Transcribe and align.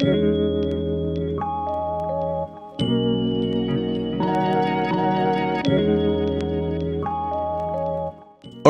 All 0.00 0.06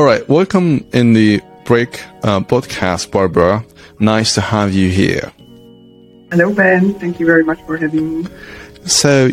right, 0.03 0.29
welcome 0.29 0.85
in 0.93 1.13
the 1.13 1.41
break 1.65 2.03
uh, 2.25 2.41
podcast, 2.41 3.13
Barbara. 3.13 3.65
Nice 4.01 4.35
to 4.35 4.41
have 4.41 4.75
you 4.75 4.91
here. 4.91 5.31
Hello, 6.33 6.53
Ben. 6.53 6.95
Thank 6.95 7.21
you 7.21 7.27
very 7.27 7.45
much 7.45 7.63
for 7.63 7.77
having 7.77 8.23
me. 8.23 8.29
So, 8.87 9.31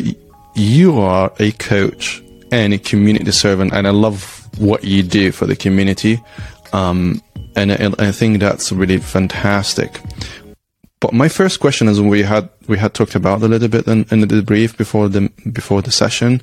you 0.54 1.00
are 1.00 1.32
a 1.40 1.50
coach 1.52 2.22
and 2.52 2.74
a 2.74 2.78
community 2.78 3.32
servant, 3.32 3.72
and 3.72 3.88
I 3.88 3.90
love 3.90 4.48
what 4.58 4.84
you 4.84 5.02
do 5.02 5.32
for 5.32 5.46
the 5.46 5.56
community. 5.56 6.22
Um, 6.72 7.20
and 7.56 7.72
I, 7.72 7.90
I 7.98 8.12
think 8.12 8.38
that's 8.38 8.70
really 8.70 8.98
fantastic. 8.98 10.00
But 11.00 11.12
my 11.12 11.28
first 11.28 11.60
question 11.60 11.88
is 11.88 12.00
we 12.00 12.22
had 12.22 12.48
we 12.66 12.78
had 12.78 12.94
talked 12.94 13.14
about 13.14 13.42
a 13.42 13.48
little 13.48 13.68
bit 13.68 13.86
in, 13.86 14.04
in 14.10 14.20
the 14.20 14.26
debrief 14.26 14.76
before 14.76 15.08
the 15.08 15.30
before 15.52 15.80
the 15.82 15.92
session 15.92 16.42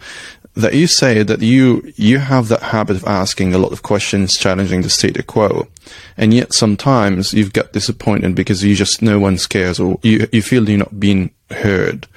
that 0.55 0.73
you 0.73 0.88
say 0.88 1.23
that 1.23 1.41
you 1.41 1.91
you 1.96 2.20
have 2.20 2.48
that 2.48 2.62
habit 2.62 2.96
of 2.96 3.05
asking 3.05 3.54
a 3.54 3.58
lot 3.58 3.73
of 3.73 3.84
questions 3.84 4.38
challenging 4.38 4.82
the 4.82 4.90
state 4.90 5.27
quo. 5.27 5.68
And 6.16 6.34
yet 6.34 6.54
sometimes 6.54 7.34
you've 7.34 7.54
got 7.54 7.73
disappointed 7.73 8.36
because 8.36 8.63
you 8.63 8.76
just 8.76 9.02
no 9.02 9.20
one 9.20 9.38
cares 9.38 9.80
or 9.80 9.99
you 10.02 10.27
you 10.32 10.41
feel 10.41 10.68
you're 10.70 10.77
not 10.77 10.99
being 10.99 11.32
heard. 11.49 12.08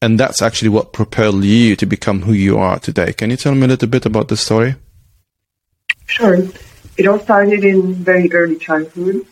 And 0.00 0.18
that's 0.18 0.42
actually 0.42 0.68
what 0.68 0.92
propelled 0.92 1.44
you 1.44 1.76
to 1.76 1.86
become 1.86 2.22
who 2.22 2.32
you 2.32 2.58
are 2.58 2.78
today. 2.78 3.12
Can 3.12 3.30
you 3.30 3.36
tell 3.36 3.54
me 3.54 3.64
a 3.64 3.68
little 3.68 3.88
bit 3.88 4.06
about 4.06 4.28
the 4.28 4.36
story? 4.36 4.74
Sure. 6.06 6.38
It 6.96 7.06
all 7.06 7.20
started 7.20 7.64
in 7.64 7.94
very 7.94 8.30
early 8.32 8.56
childhood. 8.56 9.24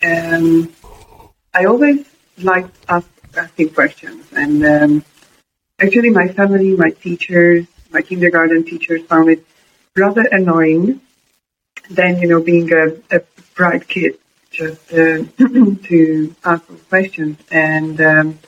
And 0.00 0.72
I 1.58 1.64
always 1.64 2.06
liked 2.40 2.76
ask, 2.88 3.08
asking 3.36 3.70
questions, 3.70 4.24
and 4.32 4.64
um, 4.64 5.04
actually, 5.80 6.10
my 6.10 6.28
family, 6.28 6.76
my 6.76 6.90
teachers, 6.90 7.66
my 7.90 8.00
kindergarten 8.00 8.62
teachers 8.64 9.02
found 9.10 9.28
it 9.28 9.44
rather 9.96 10.24
annoying. 10.30 11.00
than, 11.90 12.20
you 12.20 12.28
know, 12.28 12.40
being 12.40 12.72
a, 12.72 12.84
a 13.10 13.20
bright 13.56 13.88
kid, 13.88 14.18
just 14.52 14.92
uh, 14.92 15.24
to 15.88 16.34
ask 16.44 16.62
questions, 16.88 17.36
and 17.50 18.00
um, 18.00 18.38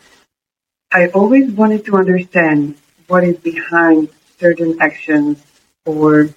I 0.92 1.08
always 1.08 1.50
wanted 1.50 1.84
to 1.86 1.96
understand 1.96 2.76
what 3.08 3.24
is 3.24 3.38
behind 3.38 4.08
certain 4.38 4.80
actions 4.80 5.42
or 5.84 6.28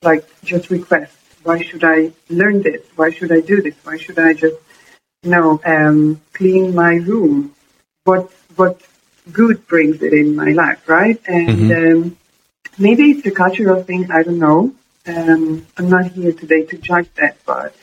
like 0.00 0.24
just 0.42 0.70
requests. 0.70 1.18
Why 1.42 1.60
should 1.60 1.84
I 1.84 2.12
learn 2.30 2.62
this? 2.62 2.82
Why 2.96 3.10
should 3.10 3.30
I 3.30 3.40
do 3.40 3.60
this? 3.60 3.74
Why 3.84 3.98
should 3.98 4.18
I 4.18 4.32
just 4.32 4.56
no, 5.24 5.60
um, 5.64 6.20
clean 6.32 6.74
my 6.74 6.94
room. 6.94 7.54
What 8.04 8.30
what 8.56 8.80
good 9.32 9.66
brings 9.66 10.02
it 10.02 10.12
in 10.12 10.36
my 10.36 10.52
life, 10.52 10.88
right? 10.88 11.20
And 11.26 11.48
mm-hmm. 11.48 11.96
um, 11.96 12.16
maybe 12.78 13.10
it's 13.10 13.26
a 13.26 13.30
cultural 13.30 13.82
thing. 13.82 14.10
I 14.10 14.22
don't 14.22 14.38
know. 14.38 14.74
Um, 15.06 15.66
I'm 15.76 15.88
not 15.88 16.12
here 16.12 16.32
today 16.32 16.62
to 16.64 16.78
judge 16.78 17.08
that, 17.14 17.36
but 17.44 17.74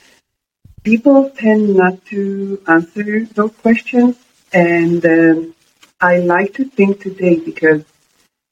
people 0.84 1.30
tend 1.30 1.76
not 1.76 2.04
to 2.06 2.62
answer 2.68 3.26
those 3.26 3.52
questions, 3.58 4.18
and 4.52 5.06
um, 5.06 5.56
I 6.00 6.18
like 6.20 6.54
to 6.56 6.66
think 6.66 7.02
today 7.02 7.40
because 7.40 7.84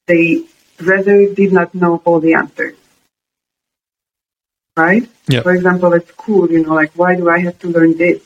they 0.06 0.44
rather 0.82 1.34
did 1.34 1.52
not 1.52 1.74
know 1.74 2.02
all 2.06 2.20
the 2.20 2.34
answers. 2.36 2.76
Right? 4.78 5.10
Yep. 5.28 5.44
For 5.44 5.54
example, 5.54 5.94
at 5.94 6.08
school, 6.08 6.50
you 6.50 6.64
know, 6.64 6.74
like, 6.74 6.92
why 6.94 7.16
do 7.16 7.30
I 7.30 7.40
have 7.40 7.60
to 7.60 7.68
learn 7.68 7.98
this? 7.98 8.24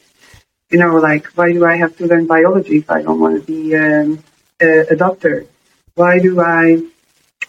You 0.73 0.79
know, 0.79 0.97
like, 0.97 1.27
why 1.37 1.53
do 1.53 1.63
I 1.65 1.77
have 1.77 1.95
to 1.97 2.07
learn 2.07 2.25
biology 2.25 2.77
if 2.77 2.89
I 2.89 3.03
don't 3.03 3.19
want 3.19 3.35
to 3.39 3.45
be 3.45 3.75
um, 3.75 4.23
a, 4.59 4.93
a, 4.93 4.95
doctor? 4.95 5.45
Why 5.93 6.17
do 6.17 6.41
I, 6.41 6.81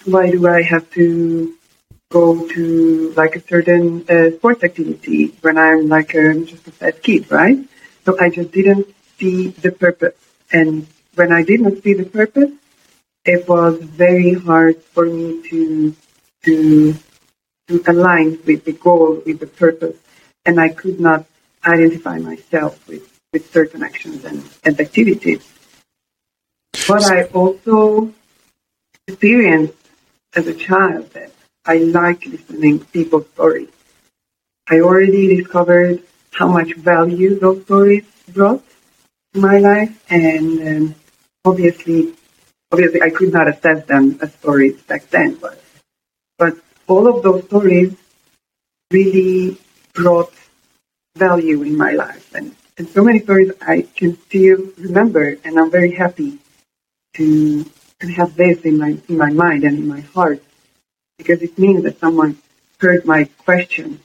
why 0.04 0.30
do 0.30 0.46
I 0.46 0.60
have 0.60 0.90
to 0.90 1.54
go 2.10 2.46
to 2.46 3.14
like 3.16 3.34
a 3.36 3.40
certain 3.40 4.04
uh, 4.10 4.30
sports 4.36 4.62
activity 4.62 5.28
when 5.40 5.56
I'm 5.56 5.88
like 5.88 6.14
um, 6.14 6.44
just 6.44 6.68
a 6.68 6.72
fat 6.72 7.02
kid, 7.02 7.30
right? 7.30 7.58
So 8.04 8.20
I 8.20 8.28
just 8.28 8.52
didn't 8.52 8.94
see 9.16 9.48
the 9.48 9.72
purpose. 9.72 10.16
And 10.52 10.86
when 11.14 11.32
I 11.32 11.42
did 11.44 11.62
not 11.62 11.82
see 11.82 11.94
the 11.94 12.04
purpose, 12.04 12.52
it 13.24 13.48
was 13.48 13.78
very 13.80 14.34
hard 14.34 14.82
for 14.82 15.06
me 15.06 15.40
to, 15.48 15.96
to, 16.42 16.94
to 17.68 17.84
align 17.86 18.38
with 18.44 18.66
the 18.66 18.72
goal, 18.72 19.22
with 19.24 19.40
the 19.40 19.46
purpose. 19.46 19.96
And 20.44 20.60
I 20.60 20.68
could 20.68 21.00
not 21.00 21.24
identify 21.64 22.18
myself 22.18 22.86
with 22.86 23.13
with 23.34 23.52
certain 23.52 23.82
actions 23.82 24.24
and, 24.24 24.42
and 24.64 24.80
activities. 24.80 25.42
But 26.88 27.04
I 27.04 27.24
also 27.24 28.12
experienced 29.08 29.74
as 30.36 30.46
a 30.46 30.54
child 30.54 31.10
that 31.10 31.32
I 31.66 31.78
like 31.78 32.24
listening 32.24 32.78
to 32.78 32.86
people's 32.86 33.28
stories. 33.34 33.70
I 34.70 34.80
already 34.80 35.36
discovered 35.36 36.02
how 36.30 36.48
much 36.48 36.74
value 36.74 37.38
those 37.38 37.62
stories 37.64 38.04
brought 38.32 38.62
to 39.34 39.40
my 39.40 39.58
life, 39.58 39.92
and 40.08 40.46
um, 40.68 40.94
obviously, 41.44 42.14
obviously, 42.72 43.02
I 43.02 43.10
could 43.10 43.32
not 43.32 43.48
assess 43.48 43.84
them 43.86 44.18
as 44.22 44.32
stories 44.34 44.80
back 44.82 45.10
then, 45.10 45.34
but 45.34 45.60
but 46.38 46.54
all 46.86 47.06
of 47.06 47.22
those 47.22 47.44
stories 47.44 47.94
really 48.90 49.58
brought 49.92 50.32
value 51.16 51.62
in 51.62 51.76
my 51.76 51.92
life, 51.92 52.34
and 52.34 52.54
and 52.76 52.88
so 52.88 53.04
many 53.04 53.20
stories 53.20 53.52
I 53.60 53.82
can 53.82 54.18
still 54.22 54.58
remember, 54.78 55.36
and 55.44 55.58
I'm 55.58 55.70
very 55.70 55.92
happy 55.92 56.38
to, 57.14 57.64
to 58.00 58.06
have 58.08 58.34
this 58.34 58.62
in 58.62 58.78
my 58.78 58.98
in 59.08 59.16
my 59.16 59.30
mind 59.30 59.64
and 59.64 59.78
in 59.78 59.86
my 59.86 60.00
heart 60.00 60.42
because 61.18 61.42
it 61.42 61.58
means 61.58 61.84
that 61.84 62.00
someone 62.00 62.36
heard 62.78 63.04
my 63.04 63.24
question 63.44 64.00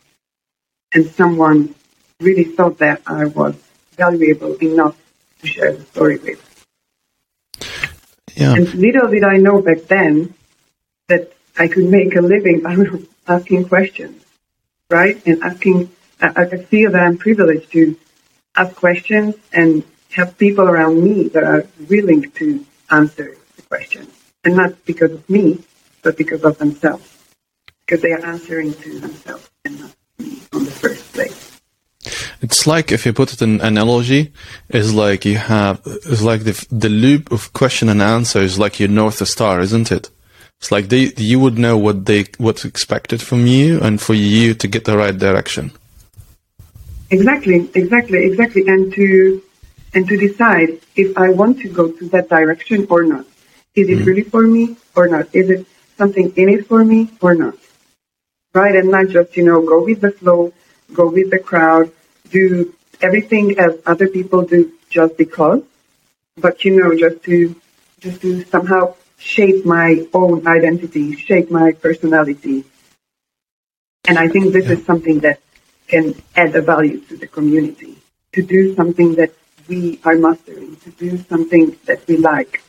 and 0.94 1.10
someone 1.10 1.74
really 2.20 2.44
thought 2.44 2.78
that 2.80 3.02
I 3.08 3.26
was 3.26 3.56
valuable 3.98 4.56
enough 4.56 4.96
to 5.40 5.48
share 5.48 5.74
the 5.74 5.84
story 5.86 6.18
with. 6.18 6.46
Yeah. 8.36 8.54
And 8.54 8.74
little 8.76 9.08
did 9.10 9.24
I 9.24 9.38
know 9.38 9.62
back 9.62 9.82
then 9.84 10.34
that 11.08 11.34
I 11.58 11.68
could 11.68 11.90
make 11.90 12.16
a 12.16 12.22
living 12.22 12.66
out 12.66 12.88
of 12.94 13.10
asking 13.28 13.68
questions, 13.68 14.24
right? 14.90 15.22
And 15.26 15.42
asking, 15.44 15.90
I, 16.22 16.44
I 16.44 16.58
feel 16.58 16.92
that 16.92 17.02
I'm 17.02 17.18
privileged 17.18 17.72
to 17.72 17.98
ask 18.60 18.76
questions 18.76 19.36
and 19.54 19.84
have 20.12 20.38
people 20.38 20.66
around 20.68 21.02
me 21.04 21.30
that 21.30 21.44
are 21.44 21.66
willing 21.88 22.30
to 22.32 22.66
answer 22.92 23.38
the 23.56 23.62
questions. 23.64 24.10
And 24.44 24.56
not 24.56 24.86
because 24.86 25.12
of 25.12 25.30
me, 25.30 25.60
but 26.04 26.18
because 26.18 26.44
of 26.44 26.58
themselves. 26.58 27.08
Because 27.82 28.02
they 28.02 28.12
are 28.12 28.26
answering 28.26 28.74
to 28.74 29.00
themselves 29.00 29.50
and 29.66 29.80
not 29.80 29.96
me 30.20 30.42
on 30.54 30.66
the 30.66 30.72
first 30.72 31.14
place. 31.14 31.62
It's 32.42 32.66
like 32.66 32.92
if 32.92 33.06
you 33.06 33.14
put 33.14 33.34
it 33.34 33.42
in 33.42 33.60
analogy, 33.62 34.32
it's 34.70 34.94
like 34.94 35.26
you 35.26 35.38
have 35.38 35.82
it's 35.86 36.22
like 36.22 36.44
the 36.44 36.56
the 36.72 36.90
loop 36.90 37.32
of 37.32 37.52
question 37.54 37.90
and 37.90 38.02
answer 38.02 38.40
is 38.40 38.58
like 38.58 38.80
your 38.80 38.90
north 38.90 39.26
star, 39.28 39.60
isn't 39.60 39.92
it? 39.92 40.10
It's 40.60 40.72
like 40.72 40.90
they 40.90 41.12
you 41.18 41.40
would 41.40 41.58
know 41.58 41.78
what 41.78 42.06
they 42.06 42.26
what's 42.38 42.66
expected 42.66 43.22
from 43.22 43.46
you 43.46 43.80
and 43.82 44.00
for 44.00 44.14
you 44.14 44.54
to 44.54 44.68
get 44.68 44.86
the 44.86 44.98
right 44.98 45.18
direction. 45.18 45.72
Exactly, 47.12 47.70
exactly, 47.74 48.24
exactly. 48.24 48.68
And 48.68 48.94
to 48.94 49.42
and 49.94 50.08
to 50.08 50.18
decide 50.18 50.80
if 50.96 51.18
I 51.18 51.30
want 51.30 51.60
to 51.62 51.70
go 51.70 51.92
to 51.92 52.10
that 52.10 52.30
direction 52.30 52.86
or 52.90 53.04
not. 53.04 53.26
Is 53.76 53.90
it 53.90 53.98
mm-hmm. 53.98 54.04
really 54.06 54.24
for 54.24 54.46
me 54.46 54.78
or 54.96 55.08
not? 55.08 55.34
Is 55.34 55.50
it 55.50 55.66
something 55.98 56.32
in 56.36 56.50
it 56.50 56.68
for 56.68 56.84
me 56.84 57.10
or 57.22 57.34
not? 57.34 57.56
Right? 58.54 58.76
And 58.76 58.92
not 58.92 59.08
just, 59.10 59.38
you 59.38 59.44
know, 59.44 59.62
go 59.62 59.84
with 59.84 60.02
the 60.02 60.12
flow, 60.12 60.54
go 60.94 61.10
with 61.10 61.30
the 61.32 61.40
crowd, 61.40 61.92
do 62.30 62.74
everything 63.02 63.58
as 63.60 63.78
other 63.86 64.08
people 64.08 64.44
do 64.44 64.72
just 64.90 65.18
because, 65.18 65.62
but 66.38 66.66
you 66.66 66.76
know, 66.76 66.96
just 66.98 67.24
to 67.24 67.56
just 68.00 68.22
to 68.22 68.44
somehow 68.46 68.96
shape 69.18 69.66
my 69.66 70.06
own 70.14 70.48
identity, 70.48 71.16
shape 71.16 71.52
my 71.52 71.72
personality. 71.74 72.64
And 74.08 74.18
I 74.18 74.28
think 74.28 74.54
this 74.54 74.66
yeah. 74.66 74.74
is 74.74 74.86
something 74.86 75.20
that 75.20 75.40
can 75.90 76.16
add 76.36 76.56
a 76.56 76.62
value 76.62 77.00
to 77.10 77.18
the 77.18 77.28
community, 77.28 77.98
to 78.32 78.42
do 78.42 78.74
something 78.76 79.16
that 79.16 79.34
we 79.68 80.00
are 80.06 80.16
mastering, 80.16 80.76
to 80.78 80.90
do 80.92 81.18
something 81.30 81.76
that 81.86 82.08
we 82.08 82.18
like. 82.18 82.64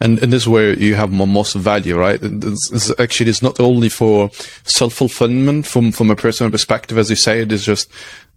And, 0.00 0.18
and 0.22 0.32
this 0.32 0.42
is 0.42 0.48
where 0.48 0.74
you 0.74 0.94
have 0.94 1.10
most 1.10 1.54
value, 1.54 1.96
right? 1.96 2.20
Actually, 2.98 3.30
it's 3.30 3.42
not 3.42 3.58
only 3.58 3.88
for 3.88 4.30
self-fulfillment 4.64 5.66
from, 5.66 5.92
from 5.92 6.10
a 6.10 6.16
personal 6.16 6.50
perspective, 6.50 6.98
as 6.98 7.10
you 7.10 7.16
say, 7.16 7.40
it 7.40 7.50
is 7.50 7.64
just 7.64 7.90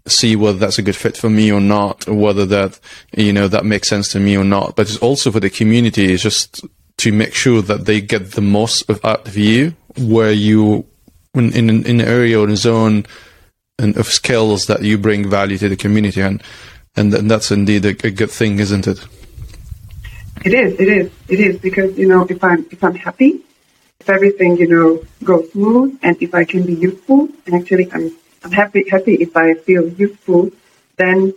see 0.08 0.36
whether 0.36 0.58
that's 0.58 0.80
a 0.80 0.82
good 0.82 0.96
fit 0.96 1.16
for 1.16 1.30
me 1.30 1.52
or 1.52 1.62
not, 1.62 2.08
or 2.08 2.16
whether 2.16 2.46
that, 2.46 2.80
you 3.16 3.34
know, 3.34 3.48
that 3.48 3.66
makes 3.66 3.90
sense 3.90 4.12
to 4.12 4.20
me 4.20 4.36
or 4.36 4.44
not. 4.44 4.76
But 4.76 4.88
it's 4.88 4.98
also 4.98 5.32
for 5.32 5.40
the 5.40 5.50
community, 5.50 6.14
it's 6.14 6.24
just 6.24 6.66
to 6.98 7.12
make 7.12 7.36
sure 7.36 7.62
that 7.62 7.86
they 7.86 8.02
get 8.02 8.32
the 8.32 8.42
most 8.42 8.90
of, 8.90 9.04
out 9.06 9.28
of 9.28 9.38
you, 9.38 9.76
where 9.98 10.32
you, 10.32 10.86
in, 11.36 11.54
in, 11.54 11.70
in 11.70 12.00
an 12.00 12.08
area 12.08 12.40
or 12.40 12.50
a 12.50 12.56
zone 12.56 13.06
and 13.82 13.98
of 13.98 14.08
skills 14.08 14.68
that 14.68 14.82
you 14.84 14.98
bring 14.98 15.30
value 15.30 15.58
to 15.58 15.70
the 15.70 15.76
community. 15.76 16.22
And 16.22 16.42
and, 16.96 17.14
and 17.14 17.32
that's 17.32 17.52
indeed 17.52 17.86
a, 17.86 17.96
a 18.08 18.12
good 18.12 18.32
thing, 18.32 18.60
isn't 18.60 18.86
it? 18.88 19.00
It 20.44 20.54
is. 20.54 20.80
It 20.80 20.90
is. 20.90 21.12
It 21.30 21.40
is 21.40 21.58
because 21.60 21.98
you 21.98 22.08
know 22.08 22.26
if 22.30 22.44
I'm 22.44 22.66
if 22.72 22.84
I'm 22.84 22.96
happy, 22.96 23.42
if 24.00 24.10
everything 24.10 24.58
you 24.58 24.68
know 24.68 25.04
goes 25.24 25.52
smooth, 25.52 25.98
and 26.04 26.22
if 26.22 26.34
I 26.34 26.44
can 26.46 26.64
be 26.66 26.74
useful, 26.74 27.30
and 27.46 27.56
actually 27.56 27.92
I'm 27.92 28.12
I'm 28.44 28.52
happy 28.52 28.90
happy 28.90 29.16
if 29.16 29.36
I 29.38 29.54
feel 29.54 29.88
useful, 29.88 30.52
then 30.98 31.34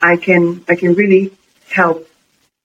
I 0.00 0.16
can 0.16 0.64
I 0.68 0.74
can 0.76 0.94
really 0.94 1.32
help 1.68 2.08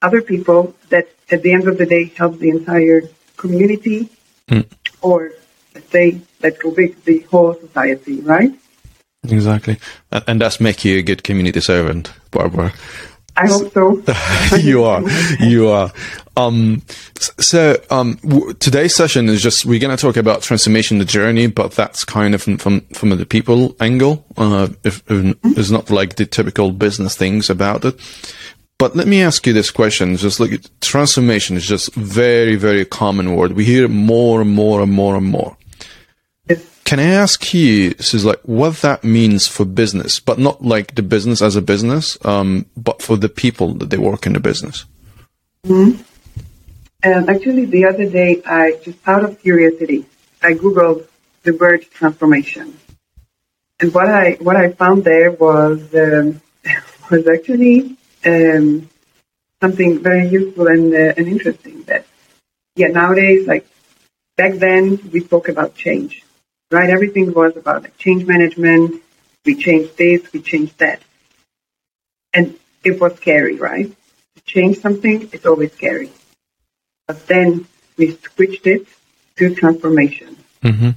other 0.02 0.22
people 0.22 0.76
that 0.90 1.08
at 1.32 1.44
the 1.44 1.52
end 1.52 1.68
of 1.68 1.78
the 1.78 1.86
day 1.86 2.06
help 2.16 2.40
the 2.40 2.50
entire 2.50 3.02
community 3.38 4.10
Mm. 4.50 4.66
or 5.02 5.32
let's 5.74 5.90
say 5.90 6.20
let's 6.42 6.58
go 6.58 6.72
big 6.72 7.02
the 7.06 7.20
whole 7.32 7.54
society, 7.54 8.20
right? 8.22 8.54
Exactly, 9.30 9.78
and, 10.12 10.42
that's 10.42 10.60
make 10.60 10.84
you 10.84 11.00
a 11.00 11.02
good 11.02 11.24
community 11.24 11.62
servant, 11.62 12.12
Barbara. 12.32 12.74
I 13.36 13.48
hope 13.48 13.74
so. 13.74 14.04
you 14.58 14.84
are, 14.84 15.02
you 15.40 15.70
are. 15.70 15.92
Um, 16.36 16.82
so 17.20 17.82
um, 17.90 18.20
w- 18.24 18.54
today's 18.54 18.96
session 18.96 19.30
is 19.30 19.42
just 19.42 19.66
we're 19.66 19.80
going 19.80 19.96
to 19.96 20.02
talk 20.02 20.18
about 20.18 20.42
transformation, 20.42 20.98
the 20.98 21.06
journey, 21.06 21.48
but 21.48 21.72
that's 21.72 22.06
kind 22.06 22.36
of 22.36 22.44
from 22.44 22.58
from, 22.58 22.82
from 22.94 23.10
the 23.10 23.26
people 23.26 23.76
angle. 23.80 24.26
Uh, 24.38 24.70
if, 24.84 25.04
if 25.10 25.36
it's 25.44 25.72
not 25.72 25.90
like 25.90 26.16
the 26.16 26.26
typical 26.26 26.72
business 26.72 27.16
things 27.16 27.50
about 27.50 27.86
it. 27.86 28.00
But 28.78 28.96
let 28.96 29.08
me 29.08 29.22
ask 29.22 29.48
you 29.48 29.54
this 29.54 29.72
question: 29.72 30.18
Just 30.18 30.40
look 30.40 30.52
at 30.52 30.70
transformation 30.82 31.56
is 31.56 31.66
just 31.66 31.94
very, 31.96 32.56
very 32.56 32.86
common 32.86 33.36
word. 33.36 33.54
We 33.54 33.66
hear 33.66 33.86
it 33.86 33.90
more 33.90 34.42
and 34.42 34.52
more 34.52 34.82
and 34.82 34.92
more 34.92 35.16
and 35.16 35.26
more. 35.26 35.56
Can 36.86 37.00
I 37.00 37.06
ask 37.06 37.54
you, 37.54 37.94
this 37.94 38.14
is 38.14 38.26
like 38.26 38.42
what 38.44 38.76
that 38.82 39.04
means 39.04 39.48
for 39.48 39.66
business, 39.66 40.20
but 40.20 40.38
not 40.38 40.64
like 40.64 40.96
the 40.96 41.02
business 41.02 41.42
as 41.42 41.56
a 41.56 41.62
business, 41.62 42.18
um, 42.26 42.66
but 42.76 43.02
for 43.02 43.16
the 43.16 43.30
people 43.30 43.74
that 43.76 43.90
they 43.90 43.98
work 43.98 44.26
in 44.26 44.34
the 44.34 44.40
business? 44.40 44.86
hmm 45.66 45.92
Um, 47.06 47.30
actually, 47.30 47.66
the 47.66 47.86
other 47.86 48.08
day, 48.10 48.42
I 48.46 48.80
just 48.84 48.98
out 49.06 49.24
of 49.26 49.40
curiosity, 49.42 50.06
I 50.42 50.54
googled 50.54 51.08
the 51.44 51.54
word 51.54 51.82
transformation, 51.92 52.78
and 53.80 53.94
what 53.94 54.08
I 54.08 54.38
what 54.40 54.56
I 54.56 54.72
found 54.72 55.04
there 55.04 55.32
was 55.32 55.80
um, 55.94 56.42
was 57.12 57.28
actually 57.28 57.98
um, 58.26 58.90
something 59.62 60.00
very 60.00 60.28
useful 60.28 60.68
and 60.68 60.94
uh, 60.94 61.14
and 61.18 61.28
interesting. 61.28 61.84
That 61.84 62.06
yeah, 62.76 62.88
nowadays, 62.88 63.48
like 63.48 63.68
back 64.38 64.54
then, 64.54 65.00
we 65.12 65.20
spoke 65.20 65.50
about 65.50 65.76
change, 65.76 66.23
right? 66.74 66.90
Everything 66.90 67.34
was 67.34 67.56
about 67.56 67.84
like 67.84 67.98
change 67.98 68.26
management. 68.26 69.02
We 69.46 69.56
changed 69.56 69.98
this, 69.98 70.32
we 70.34 70.42
changed 70.42 70.80
that, 70.80 71.02
and 72.34 72.58
it 72.84 73.00
was 73.00 73.16
scary, 73.16 73.56
right? 73.58 73.88
To 74.36 74.42
change 74.44 74.80
something, 74.80 75.30
it's 75.34 75.46
always 75.46 75.74
scary 75.74 76.12
but 77.08 77.28
then 77.28 77.68
we 77.98 78.12
switched 78.12 78.68
it 78.68 78.88
to 79.38 79.54
transformation. 79.54 80.38
Mm-hmm. 80.64 80.92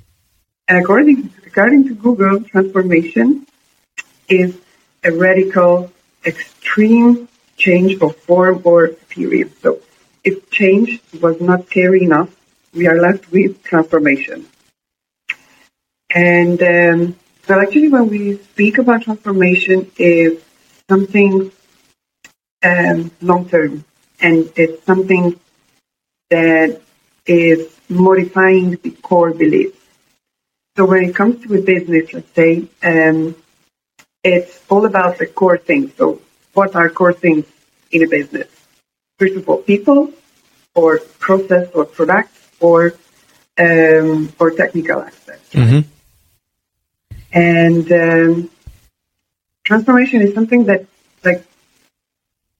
And 0.68 0.78
according, 0.78 1.32
according 1.46 1.88
to 1.88 1.94
Google, 1.94 2.40
transformation 2.40 3.46
is 4.28 4.58
a 5.04 5.12
radical, 5.12 5.92
extreme 6.24 7.28
change 7.56 8.00
of 8.00 8.16
form 8.16 8.60
or 8.64 8.86
appearance. 8.86 9.54
So 9.62 9.80
if 10.24 10.50
change 10.50 11.00
was 11.20 11.40
not 11.40 11.66
scary 11.66 12.02
enough, 12.02 12.34
we 12.74 12.86
are 12.88 13.00
left 13.00 13.30
with 13.30 13.62
transformation. 13.62 14.46
And 16.14 16.62
um, 16.62 17.16
well, 17.48 17.60
actually, 17.60 17.88
when 17.88 18.08
we 18.08 18.36
speak 18.38 18.78
about 18.78 19.02
transformation, 19.02 19.90
it's 19.96 20.44
something 20.88 21.50
um, 22.62 23.10
long 23.20 23.48
term, 23.48 23.84
and 24.20 24.50
it's 24.56 24.84
something 24.84 25.38
that 26.30 26.80
is 27.26 27.76
modifying 27.88 28.72
the 28.82 28.90
core 28.90 29.32
beliefs. 29.32 29.78
So 30.76 30.84
when 30.84 31.04
it 31.04 31.14
comes 31.14 31.42
to 31.44 31.54
a 31.54 31.62
business, 31.62 32.12
let's 32.12 32.30
say, 32.34 32.68
um, 32.82 33.34
it's 34.22 34.60
all 34.68 34.84
about 34.84 35.18
the 35.18 35.26
core 35.26 35.58
things. 35.58 35.94
So 35.94 36.20
what 36.52 36.74
are 36.74 36.88
core 36.90 37.12
things 37.12 37.46
in 37.90 38.02
a 38.02 38.08
business? 38.08 38.48
First 39.18 39.36
of 39.36 39.48
all, 39.48 39.58
people, 39.58 40.12
or 40.74 40.98
process, 41.18 41.70
or 41.72 41.84
products, 41.84 42.50
or 42.60 42.94
um, 43.58 44.32
or 44.38 44.50
technical 44.50 45.00
aspects. 45.00 45.50
Mm-hmm. 45.54 45.88
And 47.36 47.92
um, 47.92 48.50
transformation 49.62 50.22
is 50.22 50.32
something 50.34 50.64
that, 50.64 50.86
like, 51.22 51.44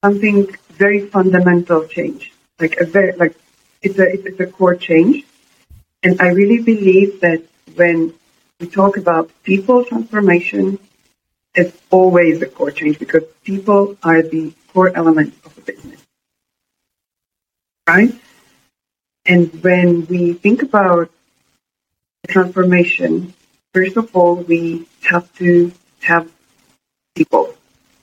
something 0.05 0.46
very 0.73 1.00
fundamental 1.06 1.87
change, 1.87 2.32
like 2.61 2.76
a 2.76 2.84
very 2.84 3.12
like 3.17 3.34
it's 3.82 3.99
a 3.99 4.06
it's 4.12 4.40
a 4.40 4.46
core 4.46 4.76
change. 4.76 5.25
And 6.02 6.20
I 6.20 6.28
really 6.28 6.61
believe 6.62 7.20
that 7.20 7.43
when 7.75 8.12
we 8.61 8.67
talk 8.69 8.96
about 8.99 9.31
people 9.43 9.84
transformation, 9.84 10.78
it's 11.55 11.76
always 11.90 12.43
a 12.43 12.46
core 12.46 12.70
change 12.70 12.99
because 12.99 13.25
people 13.44 13.96
are 14.02 14.23
the 14.23 14.52
core 14.73 14.93
element 14.94 15.34
of 15.46 15.56
a 15.56 15.62
business. 15.62 16.00
Right? 17.88 18.14
And 19.25 19.62
when 19.62 20.06
we 20.06 20.34
think 20.34 20.62
about 20.62 21.11
transformation, 22.28 23.34
first 23.76 23.99
of 23.99 24.08
all, 24.17 24.37
we 24.37 24.87
have 25.02 25.26
to 25.34 25.70
have 26.00 26.25
people. 27.14 27.55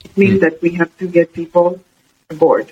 It 0.06 0.16
means 0.16 0.40
that 0.42 0.62
we 0.62 0.70
have 0.80 0.96
to 1.00 1.08
get 1.08 1.34
people 1.34 1.82
aboard. 2.30 2.72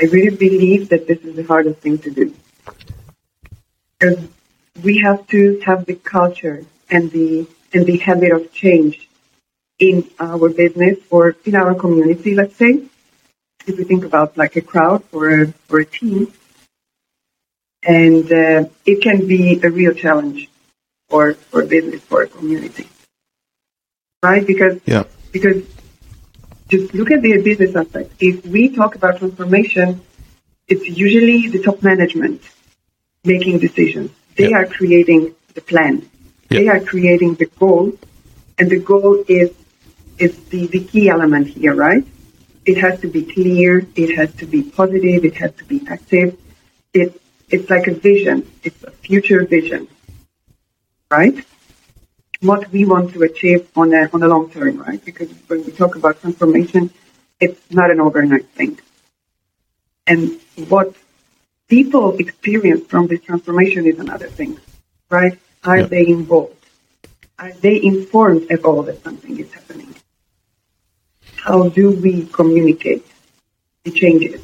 I 0.00 0.04
really 0.16 0.36
believe 0.36 0.88
that 0.88 1.06
this 1.06 1.20
is 1.20 1.36
the 1.36 1.44
hardest 1.44 1.78
thing 1.78 1.98
to 1.98 2.10
do. 2.10 2.34
Because 3.92 4.18
we 4.82 4.98
have 5.06 5.20
to 5.28 5.60
have 5.64 5.86
the 5.86 5.94
culture 6.16 6.58
and 6.90 7.04
the 7.12 7.46
and 7.72 7.86
the 7.86 7.98
habit 7.98 8.32
of 8.32 8.52
change 8.52 9.08
in 9.78 9.96
our 10.18 10.48
business 10.48 10.96
or 11.08 11.36
in 11.44 11.54
our 11.54 11.74
community, 11.84 12.34
let's 12.34 12.56
say. 12.56 12.72
If 13.68 13.78
we 13.78 13.84
think 13.84 14.04
about 14.04 14.36
like 14.36 14.56
a 14.56 14.64
crowd 14.72 15.04
or 15.12 15.24
a, 15.40 15.54
or 15.70 15.78
a 15.80 15.84
team, 15.84 16.32
and 17.84 18.26
uh, 18.32 18.60
it 18.90 19.02
can 19.06 19.28
be 19.28 19.60
a 19.62 19.70
real 19.70 19.94
challenge 20.04 20.48
for 21.08 21.34
for 21.34 21.64
business 21.64 22.02
for 22.02 22.22
a 22.22 22.28
community, 22.28 22.86
right? 24.22 24.46
Because 24.46 24.80
Yeah. 24.86 25.04
because 25.32 25.62
just 26.68 26.94
look 26.94 27.10
at 27.10 27.22
the 27.22 27.38
business 27.42 27.74
aspect. 27.74 28.12
If 28.20 28.44
we 28.46 28.68
talk 28.68 28.94
about 28.94 29.18
transformation, 29.18 30.00
it's 30.68 30.86
usually 30.86 31.48
the 31.48 31.62
top 31.62 31.82
management 31.82 32.42
making 33.24 33.58
decisions. 33.58 34.10
They 34.36 34.50
Yeah. 34.50 34.58
are 34.58 34.66
creating 34.66 35.34
the 35.54 35.62
plan. 35.62 36.02
They 36.50 36.68
are 36.68 36.80
creating 36.80 37.34
the 37.34 37.46
goal, 37.62 37.92
and 38.58 38.70
the 38.70 38.78
goal 38.78 39.24
is 39.28 39.50
is 40.18 40.34
the, 40.50 40.66
the 40.66 40.80
key 40.80 41.08
element 41.08 41.46
here, 41.46 41.74
right? 41.74 42.04
It 42.66 42.78
has 42.78 43.00
to 43.00 43.08
be 43.08 43.22
clear. 43.22 43.86
It 43.94 44.10
has 44.16 44.30
to 44.40 44.46
be 44.46 44.62
positive. 44.62 45.24
It 45.24 45.36
has 45.36 45.52
to 45.60 45.64
be 45.64 45.78
active. 45.88 46.36
It 46.92 47.20
it's 47.50 47.68
like 47.70 47.86
a 47.86 47.94
vision. 47.94 48.46
It's 48.62 48.82
a 48.84 48.90
future 48.90 49.44
vision, 49.44 49.88
right? 51.10 51.44
what 52.40 52.70
we 52.70 52.84
want 52.84 53.12
to 53.12 53.22
achieve 53.22 53.68
on 53.76 53.92
a, 53.92 54.08
on 54.12 54.22
a 54.22 54.28
long 54.28 54.50
term, 54.50 54.78
right? 54.78 55.04
Because 55.04 55.30
when 55.48 55.64
we 55.64 55.72
talk 55.72 55.96
about 55.96 56.20
transformation, 56.20 56.90
it's 57.40 57.60
not 57.72 57.90
an 57.90 58.00
overnight 58.00 58.46
thing. 58.50 58.78
And 60.06 60.40
what 60.68 60.94
people 61.68 62.16
experience 62.16 62.86
from 62.86 63.08
this 63.08 63.22
transformation 63.22 63.86
is 63.86 63.98
another 63.98 64.28
thing, 64.28 64.58
right? 65.10 65.38
Are 65.64 65.78
Yeah. 65.78 65.86
they 65.86 66.06
involved? 66.06 66.54
Are 67.38 67.52
they 67.52 67.82
informed 67.82 68.50
at 68.50 68.64
all 68.64 68.82
that 68.84 69.02
something 69.02 69.38
is 69.38 69.52
happening? 69.52 69.94
How 71.36 71.68
do 71.68 71.90
we 71.90 72.26
communicate 72.26 73.04
the 73.84 73.90
changes, 73.90 74.42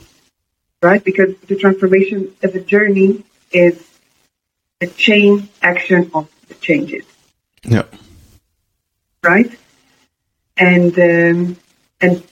right? 0.82 1.02
Because 1.02 1.36
the 1.46 1.56
transformation 1.56 2.34
as 2.42 2.54
a 2.54 2.60
journey 2.60 3.24
is 3.52 3.76
a 4.80 4.86
chain 4.86 5.48
action 5.62 6.10
of 6.14 6.28
the 6.48 6.54
changes 6.54 7.04
Yeah. 7.64 7.86
right? 9.22 9.52
And 10.56 10.92
um, 10.98 11.56
and 12.00 12.22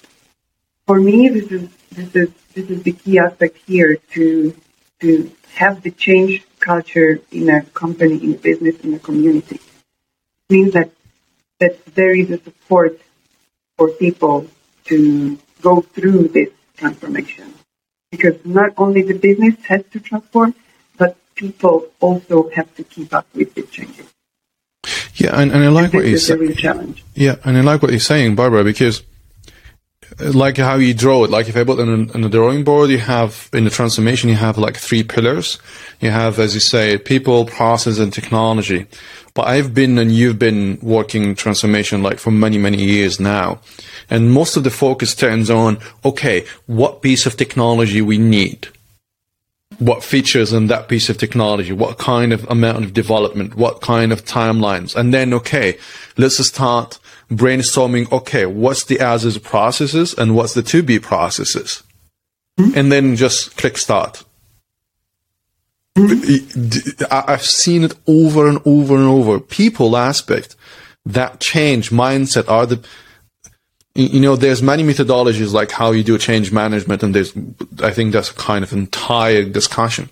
for 0.86 1.00
me, 1.00 1.28
this 1.28 1.50
is 1.50 1.68
this 1.90 2.14
is 2.14 2.28
this 2.54 2.70
is 2.70 2.82
the 2.82 2.92
key 2.92 3.18
aspect 3.18 3.56
here 3.66 3.96
to 4.14 4.54
to 5.00 5.32
have 5.54 5.82
the 5.82 5.90
change 5.90 6.44
culture 6.60 7.18
in 7.32 7.48
a 7.48 7.62
company, 7.74 8.16
in 8.22 8.34
a 8.34 8.38
business, 8.38 8.78
in 8.80 8.94
a 8.94 8.98
community. 8.98 9.56
It 9.56 10.52
means 10.54 10.72
that 10.74 10.90
that 11.58 11.84
there 11.94 12.14
is 12.14 12.30
a 12.30 12.38
support 12.38 13.00
for 13.76 13.88
people 13.88 14.46
to 14.84 15.38
go 15.60 15.80
through 15.80 16.28
this 16.28 16.50
transformation, 16.76 17.54
because 18.10 18.36
not 18.44 18.70
only 18.76 19.02
the 19.02 19.18
business 19.18 19.54
has 19.66 19.82
to 19.92 19.98
transform, 20.00 20.54
people 21.42 21.88
also 21.98 22.48
have 22.50 22.72
to 22.76 22.84
keep 22.84 23.12
up 23.12 23.26
with 23.34 23.52
the 23.54 23.62
changes. 23.62 24.06
Yeah, 25.16 25.32
and, 25.40 25.50
and 25.52 25.64
I 25.64 25.68
like 25.68 25.92
what 25.92 26.04
you 26.04 26.12
This 26.12 26.22
is 26.24 26.30
a 26.30 26.32
said. 26.34 26.40
real 26.40 26.54
challenge. 26.54 27.04
Yeah, 27.14 27.36
and 27.44 27.58
I 27.58 27.62
like 27.62 27.82
what 27.82 27.90
you're 27.90 28.00
saying, 28.14 28.36
Barbara, 28.36 28.62
because 28.62 29.02
uh, 30.20 30.32
like 30.32 30.56
how 30.56 30.76
you 30.76 30.94
draw 30.94 31.24
it. 31.24 31.30
Like 31.30 31.48
if 31.48 31.56
I 31.56 31.64
put 31.64 31.80
on 31.80 31.88
a, 31.88 32.12
on 32.14 32.24
a 32.24 32.28
drawing 32.28 32.62
board, 32.62 32.90
you 32.90 32.98
have 32.98 33.48
in 33.52 33.64
the 33.64 33.70
transformation, 33.70 34.30
you 34.30 34.36
have 34.36 34.56
like 34.56 34.76
three 34.76 35.02
pillars. 35.02 35.58
You 36.00 36.10
have, 36.10 36.38
as 36.38 36.54
you 36.54 36.60
say, 36.60 36.96
people, 36.98 37.46
process, 37.46 37.98
and 37.98 38.12
technology. 38.12 38.86
But 39.34 39.48
I've 39.48 39.72
been 39.74 39.98
and 39.98 40.12
you've 40.12 40.38
been 40.38 40.78
working 40.82 41.34
transformation 41.34 42.02
like 42.02 42.18
for 42.18 42.30
many, 42.30 42.58
many 42.58 42.82
years 42.84 43.18
now. 43.18 43.60
And 44.10 44.30
most 44.30 44.56
of 44.56 44.62
the 44.62 44.70
focus 44.70 45.14
turns 45.14 45.50
on, 45.50 45.78
okay, 46.04 46.46
what 46.66 47.02
piece 47.02 47.26
of 47.26 47.36
technology 47.36 48.00
we 48.00 48.18
need? 48.18 48.68
What 49.78 50.04
features 50.04 50.52
in 50.52 50.66
that 50.68 50.88
piece 50.88 51.08
of 51.08 51.18
technology? 51.18 51.72
What 51.72 51.98
kind 51.98 52.32
of 52.32 52.48
amount 52.50 52.84
of 52.84 52.92
development? 52.92 53.54
What 53.56 53.80
kind 53.80 54.12
of 54.12 54.24
timelines? 54.24 54.94
And 54.94 55.12
then, 55.12 55.32
okay, 55.34 55.78
let's 56.16 56.44
start 56.46 56.98
brainstorming, 57.30 58.10
okay, 58.12 58.46
what's 58.46 58.84
the 58.84 59.00
as 59.00 59.24
is 59.24 59.38
processes 59.38 60.14
and 60.14 60.34
what's 60.34 60.54
the 60.54 60.62
to 60.62 60.82
be 60.82 60.98
processes? 60.98 61.82
Mm-hmm. 62.58 62.78
And 62.78 62.92
then 62.92 63.16
just 63.16 63.56
click 63.56 63.78
start. 63.78 64.24
Mm-hmm. 65.96 67.04
I've 67.10 67.42
seen 67.42 67.84
it 67.84 67.94
over 68.06 68.48
and 68.48 68.60
over 68.64 68.96
and 68.96 69.06
over. 69.06 69.40
People 69.40 69.96
aspect, 69.96 70.56
that 71.04 71.40
change 71.40 71.90
mindset 71.90 72.48
are 72.48 72.66
the, 72.66 72.84
you 73.94 74.20
know, 74.20 74.36
there's 74.36 74.62
many 74.62 74.82
methodologies 74.82 75.52
like 75.52 75.70
how 75.70 75.90
you 75.90 76.02
do 76.02 76.16
change 76.18 76.50
management, 76.50 77.02
and 77.02 77.14
there's, 77.14 77.32
I 77.82 77.90
think 77.90 78.12
that's 78.12 78.30
a 78.30 78.34
kind 78.34 78.64
of 78.64 78.72
entire 78.72 79.44
discussion. 79.44 80.08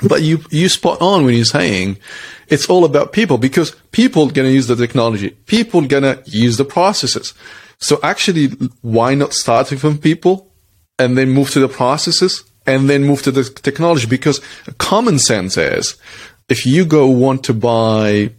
But 0.00 0.22
you 0.22 0.40
you 0.50 0.68
spot 0.68 1.00
on 1.00 1.24
when 1.24 1.34
you're 1.34 1.44
saying 1.44 1.98
it's 2.48 2.68
all 2.68 2.84
about 2.84 3.12
people 3.12 3.38
because 3.38 3.72
people 3.92 4.30
gonna 4.30 4.48
use 4.48 4.66
the 4.66 4.76
technology, 4.76 5.30
people 5.46 5.82
gonna 5.82 6.22
use 6.24 6.56
the 6.56 6.64
processes. 6.64 7.34
So 7.78 7.98
actually, 8.02 8.46
why 8.80 9.14
not 9.14 9.34
starting 9.34 9.78
from 9.78 9.98
people 9.98 10.50
and 10.98 11.18
then 11.18 11.30
move 11.30 11.50
to 11.50 11.60
the 11.60 11.68
processes 11.68 12.44
and 12.66 12.88
then 12.88 13.02
move 13.02 13.22
to 13.22 13.30
the 13.30 13.44
technology? 13.44 14.06
Because 14.06 14.40
common 14.78 15.18
sense 15.18 15.56
is 15.56 15.96
if 16.48 16.64
you 16.64 16.84
go 16.84 17.06
want 17.08 17.44
to 17.44 17.54
buy 17.54 18.30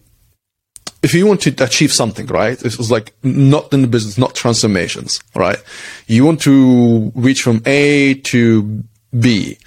if 1.03 1.13
you 1.13 1.27
want 1.27 1.41
to 1.41 1.63
achieve 1.63 1.93
something, 1.93 2.25
right? 2.27 2.59
It 2.63 2.77
was 2.77 2.89
like 2.89 3.13
not 3.23 3.71
in 3.73 3.81
the 3.81 3.87
business, 3.87 4.17
not 4.17 4.33
transformations, 4.33 5.21
right? 5.35 5.61
You 6.07 6.25
want 6.25 6.41
to 6.41 7.11
reach 7.13 7.43
from 7.43 7.61
A 7.65 8.15
to 8.15 8.83
B 9.19 9.57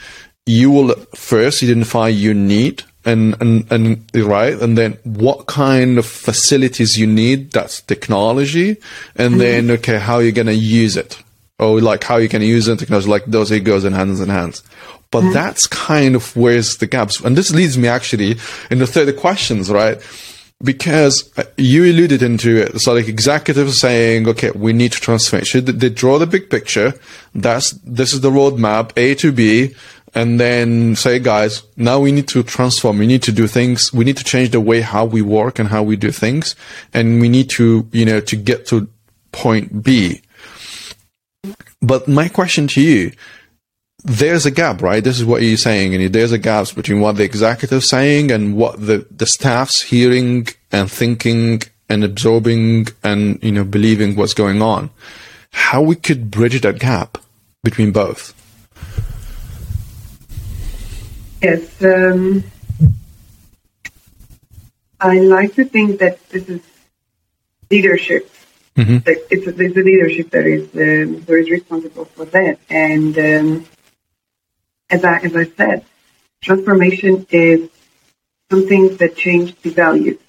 you 0.46 0.70
will 0.70 0.94
first 1.14 1.62
identify 1.62 2.08
your 2.08 2.34
need 2.34 2.84
and, 3.04 3.40
and, 3.40 3.70
and 3.70 4.06
right. 4.14 4.54
And 4.54 4.78
then 4.78 4.92
what 5.02 5.46
kind 5.46 5.98
of 5.98 6.06
facilities 6.06 6.96
you 6.96 7.06
need. 7.06 7.50
That's 7.50 7.82
technology. 7.82 8.76
And 9.16 9.32
mm-hmm. 9.32 9.38
then, 9.38 9.70
okay, 9.72 9.98
how 9.98 10.20
you're 10.20 10.32
going 10.32 10.46
to 10.46 10.54
use 10.54 10.96
it. 10.96 11.18
Or 11.58 11.80
like 11.80 12.04
how 12.04 12.16
you 12.16 12.28
can 12.28 12.42
use 12.42 12.68
it, 12.68 12.78
technology, 12.78 13.08
like 13.08 13.24
those 13.24 13.50
it 13.50 13.60
goes 13.60 13.84
in 13.84 13.92
hands 13.92 14.20
in 14.20 14.28
hands. 14.28 14.62
But 15.10 15.22
mm-hmm. 15.22 15.32
that's 15.32 15.66
kind 15.66 16.14
of 16.14 16.36
where's 16.36 16.76
the 16.76 16.86
gaps. 16.86 17.20
And 17.20 17.36
this 17.36 17.50
leads 17.50 17.78
me 17.78 17.88
actually 17.88 18.36
in 18.70 18.78
the 18.78 18.86
third 18.86 19.16
questions, 19.16 19.70
right? 19.70 20.00
Because 20.62 21.32
uh, 21.36 21.44
you 21.56 21.84
alluded 21.84 22.22
into 22.22 22.56
it. 22.56 22.80
So 22.80 22.94
like 22.94 23.08
executives 23.08 23.80
saying, 23.80 24.28
okay, 24.28 24.50
we 24.52 24.72
need 24.72 24.92
to 24.92 25.00
transform. 25.00 25.44
Should 25.44 25.66
they 25.66 25.90
draw 25.90 26.18
the 26.18 26.26
big 26.26 26.50
picture? 26.50 26.94
That's, 27.34 27.72
this 27.84 28.12
is 28.12 28.22
the 28.22 28.30
roadmap, 28.30 28.92
A 28.96 29.14
to 29.16 29.32
B 29.32 29.74
and 30.16 30.40
then 30.40 30.96
say, 30.96 31.18
guys, 31.18 31.62
now 31.76 32.00
we 32.00 32.10
need 32.10 32.26
to 32.28 32.42
transform. 32.42 32.96
We 32.96 33.06
need 33.06 33.22
to 33.24 33.32
do 33.32 33.46
things. 33.46 33.92
We 33.92 34.02
need 34.02 34.16
to 34.16 34.24
change 34.24 34.50
the 34.50 34.62
way 34.62 34.80
how 34.80 35.04
we 35.04 35.20
work 35.20 35.58
and 35.58 35.68
how 35.68 35.82
we 35.82 35.94
do 35.96 36.10
things. 36.10 36.56
And 36.94 37.20
we 37.20 37.28
need 37.28 37.50
to, 37.50 37.86
you 37.92 38.06
know, 38.06 38.20
to 38.20 38.34
get 38.34 38.66
to 38.68 38.88
point 39.32 39.82
B. 39.82 40.22
But 41.82 42.08
my 42.08 42.28
question 42.28 42.66
to 42.68 42.80
you, 42.80 43.12
there's 44.04 44.46
a 44.46 44.50
gap, 44.50 44.82
right? 44.82 45.02
This 45.02 45.18
is 45.18 45.24
what 45.24 45.42
you're 45.42 45.56
saying. 45.56 45.94
And 45.94 46.12
there's 46.12 46.32
a 46.32 46.38
gap 46.38 46.74
between 46.74 47.00
what 47.00 47.16
the 47.16 47.24
executive's 47.24 47.88
saying 47.88 48.30
and 48.30 48.56
what 48.56 48.78
the, 48.78 49.06
the 49.10 49.26
staff's 49.26 49.82
hearing 49.82 50.46
and 50.70 50.90
thinking 50.90 51.62
and 51.88 52.04
absorbing 52.04 52.88
and, 53.02 53.42
you 53.42 53.52
know, 53.52 53.64
believing 53.64 54.16
what's 54.16 54.34
going 54.34 54.62
on. 54.62 54.90
How 55.50 55.82
we 55.82 55.96
could 55.96 56.30
bridge 56.30 56.60
that 56.60 56.78
gap 56.78 57.18
between 57.64 57.92
both? 57.92 58.34
Yes. 61.42 61.82
Um, 61.82 62.44
I 65.00 65.20
like 65.20 65.54
to 65.54 65.64
think 65.64 66.00
that 66.00 66.28
this 66.28 66.48
is 66.48 66.60
leadership. 67.70 68.30
Mm-hmm. 68.76 69.08
it's, 69.08 69.46
it's 69.46 69.76
a 69.76 69.80
leadership 69.80 70.30
that 70.30 70.44
is 70.44 70.64
um, 70.74 71.22
that 71.22 71.32
is 71.32 71.50
responsible 71.50 72.04
for 72.04 72.26
that. 72.26 72.58
And 72.68 73.18
um, 73.18 73.66
as 74.90 75.04
I 75.04 75.18
as 75.18 75.36
I 75.36 75.44
said, 75.44 75.84
transformation 76.42 77.26
is 77.30 77.70
something 78.50 78.96
that 78.96 79.16
changes 79.16 79.56
the 79.56 79.70
values 79.70 80.20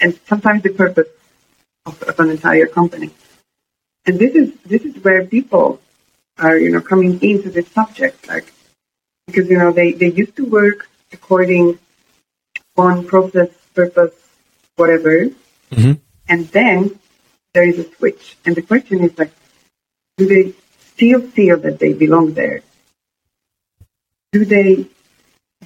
and 0.00 0.18
sometimes 0.26 0.62
the 0.62 0.70
purpose 0.70 1.08
of, 1.86 2.02
of 2.02 2.18
an 2.20 2.30
entire 2.30 2.66
company. 2.66 3.10
And 4.06 4.18
this 4.18 4.34
is 4.34 4.52
this 4.64 4.82
is 4.82 5.02
where 5.02 5.24
people 5.24 5.80
are, 6.38 6.56
you 6.56 6.70
know, 6.70 6.80
coming 6.80 7.20
into 7.22 7.50
this 7.50 7.68
subject. 7.68 8.28
Like 8.28 8.52
because 9.26 9.48
you 9.48 9.58
know 9.58 9.72
they, 9.72 9.92
they 9.92 10.10
used 10.10 10.36
to 10.36 10.44
work 10.44 10.88
according 11.12 11.78
on 12.76 13.06
process, 13.06 13.50
purpose, 13.74 14.14
whatever, 14.76 15.28
mm-hmm. 15.70 15.92
and 16.28 16.48
then 16.48 16.98
there 17.52 17.64
is 17.64 17.78
a 17.78 17.94
switch. 17.94 18.36
And 18.44 18.56
the 18.56 18.62
question 18.62 19.00
is 19.00 19.16
like, 19.16 19.32
do 20.16 20.26
they 20.26 20.54
still 20.80 21.20
feel 21.20 21.56
that 21.58 21.78
they 21.78 21.92
belong 21.92 22.34
there? 22.34 22.62
Do 24.34 24.44
they 24.44 24.86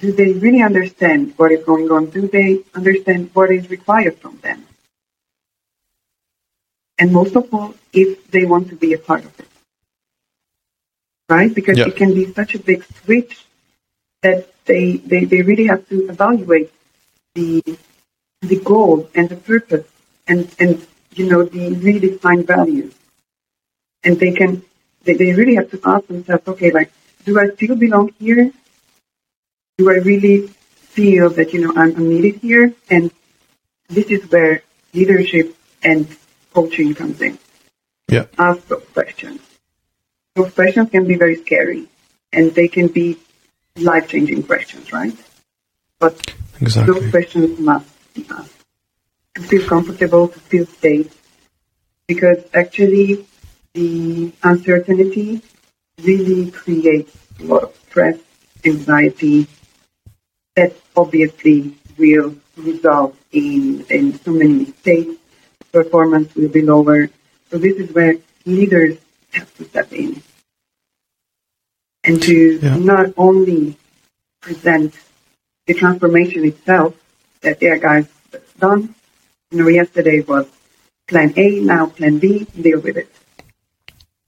do 0.03 0.11
they 0.19 0.31
really 0.33 0.61
understand 0.61 1.33
what 1.37 1.51
is 1.51 1.63
going 1.65 1.89
on? 1.95 2.11
Do 2.17 2.27
they 2.27 2.63
understand 2.79 3.31
what 3.33 3.51
is 3.51 3.69
required 3.69 4.17
from 4.23 4.37
them? 4.45 4.59
And 6.99 7.11
most 7.11 7.35
of 7.35 7.53
all, 7.53 7.73
if 7.91 8.29
they 8.29 8.45
want 8.45 8.69
to 8.69 8.75
be 8.75 8.93
a 8.93 8.99
part 8.99 9.25
of 9.25 9.39
it. 9.39 9.47
Right? 11.27 11.51
Because 11.53 11.79
it 11.79 11.95
can 11.95 12.13
be 12.13 12.25
such 12.39 12.55
a 12.55 12.59
big 12.59 12.83
switch 12.99 13.45
that 14.21 14.47
they, 14.65 14.97
they, 14.97 15.25
they 15.25 15.41
really 15.41 15.67
have 15.67 15.87
to 15.89 16.07
evaluate 16.07 16.71
the 17.33 17.63
the 18.41 18.59
goal 18.71 19.09
and 19.15 19.27
the 19.29 19.35
purpose 19.35 19.87
and, 20.27 20.55
and 20.59 20.85
you 21.15 21.25
know 21.29 21.43
the 21.43 21.73
really 21.85 21.99
defined 21.99 22.45
values. 22.47 22.93
And 24.03 24.19
they 24.19 24.31
can 24.31 24.63
they, 25.03 25.13
they 25.13 25.33
really 25.33 25.55
have 25.55 25.71
to 25.71 25.79
ask 25.83 26.07
themselves, 26.07 26.47
okay, 26.47 26.71
like, 26.71 26.91
do 27.25 27.39
I 27.39 27.49
still 27.49 27.75
belong 27.75 28.13
here? 28.19 28.51
Do 29.77 29.89
I 29.89 29.95
really 29.95 30.47
feel 30.47 31.29
that, 31.31 31.53
you 31.53 31.61
know, 31.61 31.73
I'm, 31.75 31.95
I'm 31.95 32.09
needed 32.09 32.41
here? 32.41 32.73
And 32.89 33.11
this 33.87 34.07
is 34.07 34.29
where 34.31 34.63
leadership 34.93 35.55
and 35.83 36.07
coaching 36.53 36.93
comes 36.95 37.21
in. 37.21 37.37
Yeah. 38.09 38.25
Ask 38.37 38.67
those 38.67 38.85
questions. 38.93 39.41
Those 40.35 40.53
questions 40.53 40.89
can 40.89 41.07
be 41.07 41.15
very 41.15 41.35
scary 41.35 41.87
and 42.33 42.53
they 42.53 42.67
can 42.67 42.87
be 42.87 43.17
life 43.77 44.09
changing 44.09 44.43
questions, 44.43 44.91
right? 44.91 45.15
But 45.99 46.33
exactly. 46.61 46.93
those 46.93 47.11
questions 47.11 47.59
must 47.59 48.13
be 48.13 48.25
asked 48.31 48.65
to 49.35 49.41
feel 49.41 49.67
comfortable, 49.67 50.27
to 50.27 50.39
feel 50.39 50.65
safe, 50.65 51.15
because 52.07 52.43
actually 52.53 53.25
the 53.73 54.31
uncertainty 54.43 55.41
really 56.03 56.51
creates 56.51 57.15
a 57.39 57.43
lot 57.43 57.63
of 57.63 57.75
stress, 57.87 58.17
anxiety, 58.65 59.47
that 60.55 60.75
obviously 60.95 61.75
will 61.97 62.35
result 62.57 63.15
in, 63.31 63.85
in 63.89 64.13
so 64.19 64.31
many 64.31 64.53
mistakes. 64.53 65.15
Performance 65.71 66.33
will 66.35 66.49
be 66.49 66.61
lower. 66.61 67.09
So 67.51 67.57
this 67.57 67.77
is 67.77 67.93
where 67.93 68.15
leaders 68.45 68.97
have 69.33 69.53
to 69.55 69.65
step 69.65 69.93
in 69.93 70.21
and 72.03 72.21
to 72.23 72.59
yeah. 72.59 72.77
not 72.77 73.13
only 73.17 73.77
present 74.41 74.95
the 75.67 75.73
transformation 75.73 76.45
itself 76.45 76.95
that, 77.41 77.61
yeah, 77.61 77.77
guys, 77.77 78.07
that's 78.31 78.53
done. 78.53 78.95
You 79.51 79.59
know, 79.59 79.67
yesterday 79.67 80.21
was 80.21 80.47
plan 81.07 81.33
A, 81.37 81.59
now 81.59 81.87
plan 81.87 82.19
B, 82.19 82.45
deal 82.59 82.79
with 82.79 82.97
it. 82.97 83.09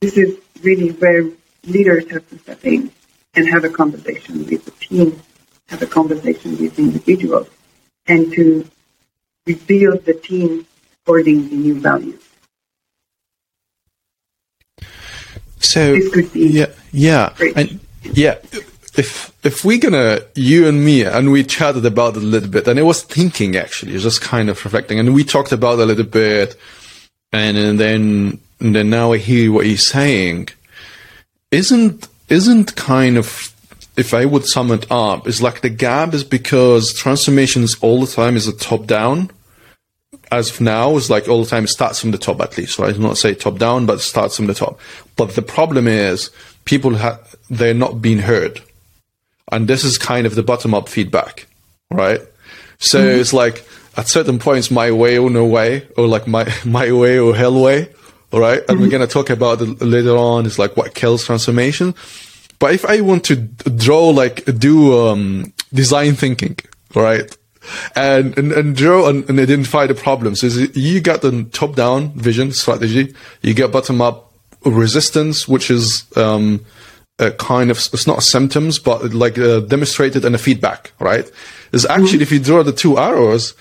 This 0.02 0.18
is 0.18 0.40
really 0.64 0.90
where 0.92 1.30
leaders 1.66 2.10
have 2.12 2.28
to 2.30 2.38
step 2.40 2.66
in 2.66 2.92
and 3.36 3.48
have 3.48 3.64
a 3.64 3.70
conversation 3.70 4.46
with 4.46 4.66
the 4.66 4.72
team, 4.72 5.22
have 5.68 5.82
a 5.82 5.88
conversation 5.88 6.58
with 6.58 6.76
the 6.76 6.84
individuals, 6.84 7.48
and 8.08 8.32
to 8.34 8.68
rebuild 9.46 10.06
the 10.06 10.14
team 10.14 10.66
according 11.02 11.50
to 11.50 11.56
new 11.56 11.80
values. 11.80 12.22
So 15.60 15.94
this 15.94 16.12
could 16.12 16.34
be 16.34 16.48
yeah, 16.48 16.66
yeah, 16.92 17.34
and 17.56 17.80
yeah. 18.04 18.38
If 18.98 19.34
if 19.46 19.64
we're 19.64 19.80
gonna 19.80 20.20
you 20.36 20.68
and 20.68 20.84
me 20.84 21.06
and 21.06 21.32
we 21.32 21.44
chatted 21.46 21.86
about 21.86 22.18
it 22.18 22.24
a 22.24 22.26
little 22.26 22.50
bit, 22.50 22.68
and 22.68 22.78
I 22.78 22.84
was 22.84 23.04
thinking 23.04 23.56
actually, 23.56 23.98
just 24.00 24.22
kind 24.22 24.50
of 24.50 24.64
reflecting, 24.66 25.00
and 25.00 25.14
we 25.14 25.24
talked 25.24 25.54
about 25.54 25.80
it 25.80 25.84
a 25.84 25.86
little 25.86 26.04
bit, 26.04 26.58
and, 27.32 27.58
and 27.58 27.80
then 27.80 28.40
and 28.60 28.76
then 28.76 28.90
now 28.90 29.14
I 29.14 29.18
hear 29.18 29.52
what 29.52 29.66
he's 29.66 29.88
saying, 29.88 30.50
isn't 31.52 32.08
isn't 32.30 32.76
kind 32.76 33.18
of 33.18 33.54
if 33.98 34.14
I 34.14 34.26
would 34.26 34.46
sum 34.46 34.72
it 34.72 34.90
up, 34.90 35.28
is 35.28 35.42
like 35.42 35.62
the 35.62 35.70
gap 35.70 36.14
is 36.14 36.24
because 36.24 36.94
transformations 36.94 37.76
all 37.82 38.02
the 38.02 38.12
time 38.12 38.36
is 38.36 38.48
a 38.48 38.56
top 38.56 38.88
down. 38.88 39.30
As 40.32 40.50
of 40.50 40.62
now, 40.62 40.96
is 40.96 41.10
like 41.10 41.28
all 41.28 41.44
the 41.44 41.50
time 41.50 41.66
it 41.66 41.70
starts 41.70 42.00
from 42.00 42.12
the 42.12 42.18
top 42.18 42.40
at 42.40 42.58
least, 42.58 42.80
right? 42.80 42.98
Not 42.98 43.18
say 43.18 43.36
top 43.36 43.58
down, 43.58 43.86
but 43.86 44.00
starts 44.00 44.38
from 44.38 44.48
the 44.48 44.54
top. 44.54 44.80
But 45.18 45.36
the 45.36 45.42
problem 45.42 45.88
is 45.88 46.32
people 46.64 46.96
have 46.96 47.36
they're 47.50 47.74
not 47.74 48.02
being 48.02 48.20
heard, 48.20 48.62
and 49.52 49.68
this 49.68 49.84
is 49.84 49.98
kind 49.98 50.26
of 50.26 50.36
the 50.36 50.44
bottom 50.44 50.74
up 50.74 50.88
feedback, 50.88 51.48
right? 51.90 52.22
So 52.80 53.00
mm-hmm. 53.00 53.20
it's 53.20 53.34
like 53.34 53.66
at 53.98 54.08
certain 54.08 54.40
points, 54.40 54.72
my 54.72 54.90
way 54.92 55.18
or 55.18 55.30
no 55.30 55.46
way, 55.46 55.86
or 55.98 56.08
like 56.08 56.28
my 56.28 56.52
my 56.66 56.94
way 56.94 57.20
or 57.20 57.36
hell 57.36 57.62
way, 57.62 57.90
all 58.32 58.40
right? 58.40 58.60
And 58.60 58.68
mm-hmm. 58.68 58.82
we're 58.82 58.90
gonna 58.90 59.08
talk 59.08 59.30
about 59.30 59.62
it 59.62 59.82
later 59.82 60.16
on. 60.16 60.46
It's 60.46 60.60
like 60.60 60.78
what 60.78 60.94
kills 60.94 61.26
transformation 61.26 61.96
but 62.62 62.76
if 62.76 62.86
I 62.86 63.02
want 63.02 63.24
to 63.26 63.38
draw, 63.38 64.10
like, 64.10 64.46
do 64.60 65.08
um, 65.08 65.52
design 65.74 66.14
thinking, 66.14 66.58
right? 66.94 67.36
And, 67.96 68.38
and, 68.38 68.52
and 68.52 68.76
draw 68.76 69.10
and, 69.10 69.28
and 69.28 69.40
identify 69.40 69.88
the 69.88 69.96
problems. 69.96 70.44
Is 70.44 70.78
you 70.78 71.02
got 71.02 71.24
the 71.24 71.44
top 71.46 71.76
down 71.76 72.14
vision 72.14 72.52
strategy, 72.52 73.16
you 73.42 73.56
get 73.56 73.72
bottom 73.72 74.00
up 74.00 74.32
resistance, 74.64 75.48
which 75.48 75.72
is 75.72 76.06
um, 76.16 76.64
a 77.18 77.32
kind 77.32 77.72
of 77.72 77.78
it's 77.78 78.06
not 78.06 78.22
symptoms, 78.22 78.78
but 78.78 79.12
like 79.12 79.40
uh, 79.40 79.62
demonstrated 79.62 80.24
in 80.24 80.36
a 80.36 80.38
feedback, 80.38 80.92
right? 81.00 81.32
Is 81.72 81.88
actually 81.88 82.10
mm-hmm. 82.10 82.22
if 82.22 82.32
you 82.32 82.40
draw 82.40 82.62
the 82.62 82.72
two 82.72 83.00
arrows, 83.00 83.56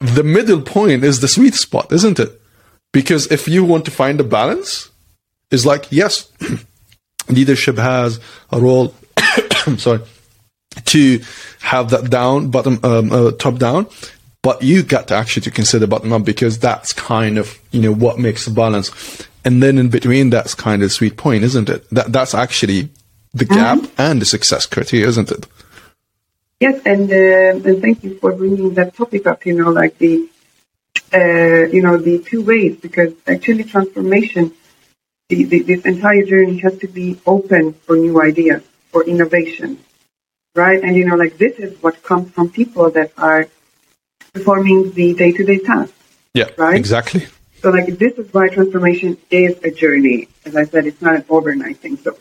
the 0.00 0.24
middle 0.24 0.60
point 0.60 1.04
is 1.04 1.20
the 1.20 1.28
sweet 1.28 1.54
spot, 1.54 1.90
isn't 1.90 2.20
it? 2.20 2.38
Because 2.96 3.30
if 3.30 3.46
you 3.46 3.62
want 3.62 3.84
to 3.84 3.90
find 3.90 4.18
a 4.20 4.24
balance, 4.24 4.88
is 5.50 5.66
like 5.66 5.92
yes. 5.92 6.32
leadership 7.28 7.76
has 7.76 8.18
a 8.50 8.58
role. 8.58 8.94
sorry, 9.76 10.00
to 10.86 11.20
have 11.60 11.90
that 11.90 12.08
down 12.08 12.48
bottom 12.48 12.80
um, 12.82 13.12
uh, 13.12 13.32
top 13.32 13.58
down, 13.58 13.86
but 14.40 14.62
you 14.62 14.82
got 14.82 15.08
to 15.08 15.14
actually 15.14 15.42
to 15.42 15.50
consider 15.50 15.86
bottom 15.86 16.10
up 16.10 16.24
because 16.24 16.58
that's 16.58 16.94
kind 16.94 17.36
of 17.36 17.58
you 17.70 17.82
know 17.82 17.92
what 17.92 18.18
makes 18.18 18.46
the 18.46 18.50
balance, 18.50 18.88
and 19.44 19.62
then 19.62 19.76
in 19.76 19.90
between 19.90 20.30
that's 20.30 20.54
kind 20.54 20.82
of 20.82 20.86
the 20.86 20.94
sweet 20.94 21.18
point, 21.18 21.44
isn't 21.44 21.68
it? 21.68 21.86
That 21.90 22.10
that's 22.10 22.32
actually 22.32 22.88
the 23.34 23.44
mm-hmm. 23.44 23.54
gap 23.56 23.78
mm-hmm. 23.78 24.00
and 24.00 24.22
the 24.22 24.24
success 24.24 24.64
criteria, 24.64 25.06
isn't 25.06 25.30
it? 25.30 25.46
Yes, 26.60 26.80
and 26.86 27.12
uh, 27.12 27.68
and 27.68 27.82
thank 27.82 28.02
you 28.02 28.18
for 28.20 28.32
bringing 28.32 28.72
that 28.72 28.94
topic 28.94 29.26
up. 29.26 29.44
You 29.44 29.52
know, 29.52 29.68
like 29.68 29.98
the 29.98 30.30
uh, 31.12 31.66
you 31.74 31.82
know 31.82 31.96
the 31.96 32.18
two 32.18 32.42
ways 32.42 32.76
because 32.76 33.12
actually 33.26 33.64
transformation 33.64 34.52
the, 35.28 35.44
the, 35.44 35.60
this 35.62 35.84
entire 35.84 36.24
journey 36.24 36.58
has 36.58 36.78
to 36.78 36.88
be 36.88 37.18
open 37.26 37.72
for 37.72 37.96
new 37.96 38.22
ideas, 38.22 38.62
for 38.90 39.02
innovation, 39.04 39.78
right? 40.54 40.82
And 40.82 40.96
you 40.96 41.04
know, 41.04 41.16
like 41.16 41.36
this 41.36 41.58
is 41.58 41.80
what 41.82 42.02
comes 42.02 42.30
from 42.30 42.50
people 42.50 42.90
that 42.90 43.12
are 43.18 43.48
performing 44.32 44.92
the 44.92 45.14
day-to-day 45.14 45.58
tasks. 45.58 45.94
Yeah, 46.34 46.50
right. 46.56 46.76
Exactly. 46.76 47.26
So, 47.62 47.70
like, 47.70 47.86
this 47.98 48.18
is 48.18 48.32
why 48.32 48.48
transformation 48.48 49.16
is 49.30 49.58
a 49.64 49.70
journey. 49.70 50.28
As 50.44 50.54
I 50.54 50.64
said, 50.64 50.86
it's 50.86 51.00
not 51.00 51.16
an 51.16 51.24
overnight 51.28 51.78
thing. 51.78 51.96
So, 51.96 52.16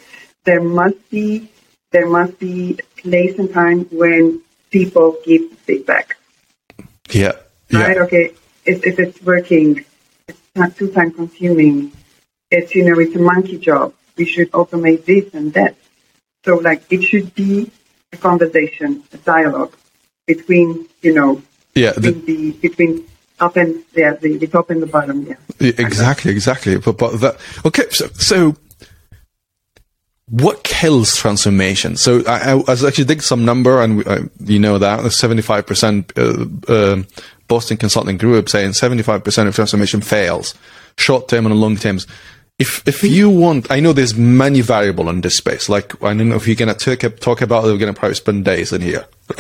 there 0.46 0.62
must 0.62 1.10
be 1.10 1.50
there 1.92 2.08
must 2.08 2.40
be 2.40 2.80
a 2.80 3.02
place 3.02 3.38
and 3.38 3.54
time 3.54 3.86
when 3.92 4.42
people 4.72 5.18
give 5.24 5.52
feedback. 5.60 6.18
Yeah. 7.12 7.34
Right. 7.72 7.98
Okay. 7.98 8.34
If, 8.66 8.86
if 8.86 9.00
it's 9.00 9.22
working, 9.22 9.86
it's 10.28 10.42
not 10.56 10.76
too 10.76 10.92
time 10.92 11.12
consuming 11.12 11.92
it's, 12.52 12.76
you 12.76 12.84
know, 12.86 13.00
it's 13.00 13.16
a 13.16 13.20
monkey 13.20 13.58
job. 13.58 13.94
We 14.18 14.26
should 14.26 14.52
automate 14.52 15.06
this 15.06 15.34
and 15.34 15.54
that. 15.54 15.76
So, 16.46 16.56
like, 16.56 16.84
it 16.92 17.04
should 17.04 17.34
be 17.36 17.72
a 18.14 18.18
conversation, 18.18 19.04
a 19.12 19.18
dialogue 19.18 19.76
between, 20.28 20.88
you 21.02 21.14
know, 21.14 21.42
yeah, 21.74 21.92
the, 21.94 22.12
between, 22.12 22.26
the, 22.26 22.52
between 22.52 23.08
up 23.40 23.58
and 23.58 23.84
yeah, 23.94 24.14
the, 24.14 24.38
the 24.38 24.48
top 24.48 24.70
and 24.70 24.82
the 24.82 24.88
bottom. 24.88 25.28
Yeah, 25.28 25.36
exactly, 25.60 26.32
exactly. 26.32 26.78
But 26.78 26.98
but 26.98 27.20
that 27.20 27.38
okay. 27.66 27.90
So 27.90 28.08
so 28.14 28.56
what 30.30 30.64
kills 30.64 31.18
transformation? 31.18 31.98
So 31.98 32.24
I, 32.26 32.52
I 32.52 32.54
was 32.56 32.86
actually 32.86 33.06
did 33.06 33.22
some 33.22 33.44
number, 33.44 33.82
and 33.82 34.08
uh, 34.08 34.22
you 34.40 34.60
know 34.60 34.78
that 34.78 35.12
seventy 35.12 35.42
five 35.42 35.68
percent. 35.68 36.14
Boston 37.48 37.78
Consulting 37.78 38.18
Group 38.18 38.50
saying 38.50 38.74
seventy 38.74 39.04
five 39.04 39.24
percent 39.24 39.48
of 39.48 39.56
transformation 39.56 40.02
fails, 40.02 40.56
short 40.98 41.28
term 41.28 41.46
and 41.46 41.60
long 41.60 41.76
terms 41.76 42.08
if 42.58 42.88
if 42.88 43.04
you 43.04 43.30
want, 43.30 43.70
I 43.70 43.80
know 43.82 43.92
there's 43.92 44.16
many 44.16 44.62
variable 44.62 45.10
in 45.10 45.22
this 45.22 45.38
space. 45.38 45.68
Like 45.68 46.02
I 46.02 46.14
don't 46.14 46.30
know 46.30 46.36
if 46.36 46.48
you're 46.48 46.56
gonna 46.56 46.74
talk, 46.74 47.00
talk 47.20 47.42
about 47.42 47.66
it, 47.66 47.72
we're 47.72 47.78
gonna 47.78 47.94
probably 47.94 48.16
spend 48.16 48.46
days 48.46 48.72
in 48.72 48.82
here. 48.82 49.06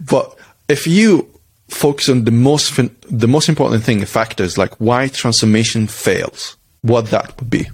but 0.00 0.36
if 0.68 0.86
you 0.86 1.28
focus 1.68 2.10
on 2.10 2.24
the 2.24 2.30
most 2.30 2.78
the 3.08 3.28
most 3.28 3.48
important 3.48 3.82
thing, 3.82 4.04
factors 4.04 4.58
like 4.58 4.74
why 4.74 5.08
transformation 5.08 5.86
fails, 5.86 6.58
what 6.82 7.06
that 7.06 7.40
would 7.40 7.48
be. 7.48 7.66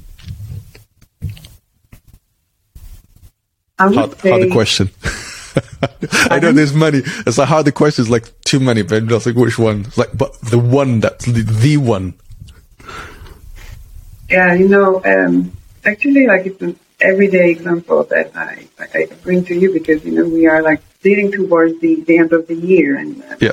hard, 3.79 4.19
say, 4.21 4.31
hard 4.31 4.53
question. 4.53 4.91
I 6.31 6.39
know 6.39 6.53
there's 6.53 6.75
many. 6.75 7.03
It's 7.27 7.39
like 7.39 7.49
how 7.49 7.63
the 7.63 7.73
question. 7.73 8.03
is 8.03 8.11
like 8.11 8.41
too 8.43 8.61
many, 8.61 8.83
but 8.83 9.07
just 9.07 9.27
like 9.27 9.37
which 9.37 9.59
one. 9.59 9.81
It's 9.87 9.99
like, 9.99 10.17
but 10.17 10.39
the 10.43 10.59
one 10.59 11.01
that's 11.01 11.25
the, 11.25 11.43
the 11.43 11.77
one 11.77 12.15
yeah, 14.29 14.53
you 14.55 14.69
know, 14.69 15.03
um, 15.05 15.53
actually, 15.85 16.27
like 16.27 16.47
it's 16.47 16.61
an 16.61 16.79
everyday 17.01 17.51
example 17.51 18.05
that 18.05 18.37
I, 18.37 18.69
I 18.79 19.07
bring 19.23 19.45
to 19.47 19.55
you 19.55 19.73
because, 19.73 20.05
you 20.05 20.13
know, 20.13 20.29
we 20.29 20.47
are 20.47 20.63
like 20.63 20.83
leading 21.03 21.33
towards 21.33 21.81
the, 21.81 22.03
the 22.03 22.19
end 22.19 22.33
of 22.33 22.47
the 22.47 22.55
year 22.55 22.97
and 22.97 23.23
uh, 23.23 23.37
yeah. 23.41 23.53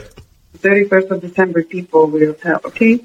31st 0.58 1.12
of 1.12 1.22
December, 1.22 1.64
people 1.64 2.08
will 2.08 2.34
tell, 2.34 2.60
okay, 2.66 3.00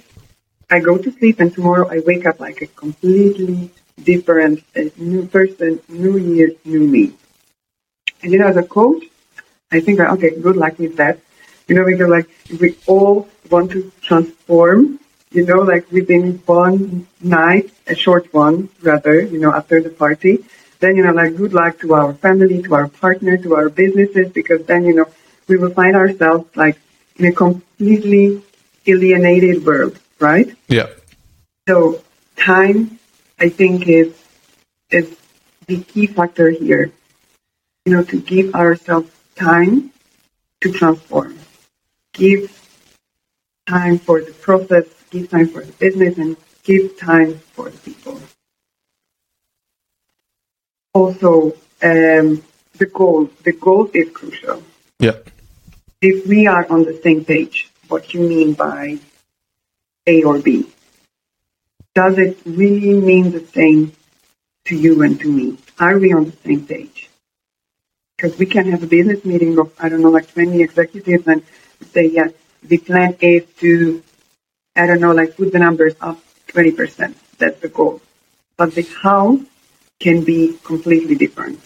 I 0.69 0.81
go 0.81 0.99
to 0.99 1.13
sleep 1.13 1.41
and 1.41 1.53
tomorrow 1.53 1.89
I 1.89 2.01
wake 2.01 2.27
up 2.27 2.41
like 2.41 2.63
a 2.63 2.67
completely 2.67 3.71
different, 4.03 4.65
a 4.75 4.91
new 4.97 5.27
person, 5.27 5.81
new 5.89 6.17
year, 6.17 6.51
new 6.65 6.87
me. 6.87 7.13
And, 8.23 8.33
you 8.33 8.39
know, 8.39 8.49
as 8.49 8.57
a 8.57 8.63
coach, 8.63 9.05
I 9.73 9.81
think, 9.81 9.99
that 9.99 10.11
okay, 10.13 10.39
good 10.39 10.57
luck 10.57 10.79
with 10.79 10.97
that. 10.97 11.21
You 11.69 11.77
know, 11.77 11.85
because 11.85 12.09
like 12.09 12.29
we 12.61 12.77
all 12.87 13.29
want 13.51 13.71
to 13.73 13.93
transform 14.03 15.01
you 15.33 15.47
know, 15.47 15.61
like 15.61 15.91
within 15.93 16.43
one 16.47 17.07
night, 17.21 17.71
a 17.87 17.95
short 17.95 18.33
one 18.35 18.69
rather, 18.83 19.21
you 19.21 19.39
know, 19.39 19.53
after 19.53 19.81
the 19.81 19.91
party. 19.91 20.45
Then, 20.81 20.97
you 20.97 21.05
know, 21.05 21.13
like 21.13 21.37
good 21.37 21.53
luck 21.53 21.79
to 21.81 21.95
our 21.95 22.15
family, 22.15 22.63
to 22.63 22.75
our 22.75 22.89
partner, 22.89 23.37
to 23.37 23.55
our 23.55 23.69
businesses, 23.69 24.33
because 24.33 24.65
then, 24.67 24.85
you 24.85 24.95
know, 24.95 25.07
we 25.47 25.57
will 25.57 25.71
find 25.71 25.95
ourselves 25.95 26.49
like 26.57 26.79
in 27.17 27.27
a 27.27 27.33
completely 27.33 28.43
alienated 28.87 29.65
world, 29.65 29.99
right? 30.19 30.57
Yeah. 30.69 30.87
So 31.69 32.03
time, 32.37 32.99
I 33.39 33.51
think, 33.51 33.87
is 33.87 34.15
is 34.91 35.17
the 35.67 35.83
key 35.83 36.07
factor 36.07 36.51
here. 36.51 36.91
You 37.91 37.97
know, 37.97 38.05
to 38.05 38.21
give 38.21 38.55
ourselves 38.55 39.11
time 39.35 39.91
to 40.61 40.71
transform. 40.71 41.37
Give 42.13 42.47
time 43.67 43.99
for 43.99 44.21
the 44.21 44.31
process 44.31 44.87
give 45.11 45.29
time 45.29 45.49
for 45.49 45.65
the 45.65 45.73
business 45.73 46.17
and 46.17 46.37
give 46.63 46.97
time 46.97 47.35
for 47.55 47.69
the 47.69 47.79
people. 47.79 48.21
Also, 50.95 51.55
um, 51.83 52.45
the 52.79 52.87
goal. 52.87 53.29
The 53.43 53.55
goal 53.55 53.91
is 53.93 54.09
crucial. 54.11 54.63
Yeah. 55.01 55.19
If 56.01 56.29
we 56.29 56.47
are 56.47 56.71
on 56.71 56.85
the 56.85 56.97
same 57.03 57.25
page, 57.25 57.73
what 57.89 58.15
you 58.15 58.21
mean 58.21 58.53
by 58.53 59.01
A 60.07 60.23
or 60.23 60.39
B? 60.39 60.65
Does 61.97 62.19
it 62.19 62.39
really 62.47 62.95
mean 62.95 63.33
the 63.33 63.45
same 63.45 63.91
to 64.67 64.77
you 64.77 65.03
and 65.03 65.19
to 65.19 65.33
me? 65.33 65.59
Are 65.81 65.99
we 65.99 66.13
on 66.13 66.27
the 66.27 66.37
same 66.45 66.65
page? 66.65 67.10
Because 68.21 68.39
we 68.39 68.45
can 68.45 68.71
have 68.71 68.83
a 68.83 68.87
business 68.87 69.25
meeting 69.25 69.59
of, 69.59 69.73
I 69.81 69.89
don't 69.89 70.03
know, 70.03 70.11
like 70.11 70.31
20 70.31 70.61
executives 70.61 71.27
and 71.27 71.43
say, 71.93 72.05
yes, 72.05 72.33
the 72.63 72.77
plan 72.77 73.17
is 73.21 73.45
to 73.61 74.03
I 74.77 74.87
don't 74.87 75.01
know, 75.01 75.13
like 75.13 75.37
put 75.37 75.53
the 75.53 75.59
numbers 75.59 75.95
up 76.01 76.19
20%. 76.49 77.15
That's 77.39 77.61
the 77.61 77.69
goal. 77.69 78.03
But 78.59 78.75
the 78.75 78.83
how 78.83 79.41
can 79.99 80.23
be 80.23 80.59
completely 80.65 81.15
different. 81.15 81.61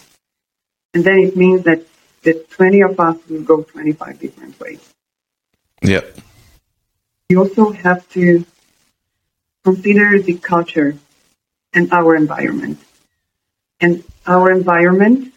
And 0.93 1.03
then 1.03 1.19
it 1.19 1.35
means 1.35 1.63
that 1.63 1.85
the 2.23 2.45
20 2.51 2.81
of 2.81 2.99
us 2.99 3.17
will 3.29 3.43
go 3.43 3.63
25 3.63 4.19
different 4.19 4.59
ways. 4.59 4.93
Yeah. 5.81 6.01
You 7.29 7.39
also 7.39 7.71
have 7.71 8.07
to 8.09 8.45
consider 9.65 10.19
the 10.19 10.35
culture 10.35 10.97
and 11.73 11.91
our 11.91 12.15
environment. 12.15 12.79
And 13.81 14.05
our 14.25 14.51
environment 14.51 15.34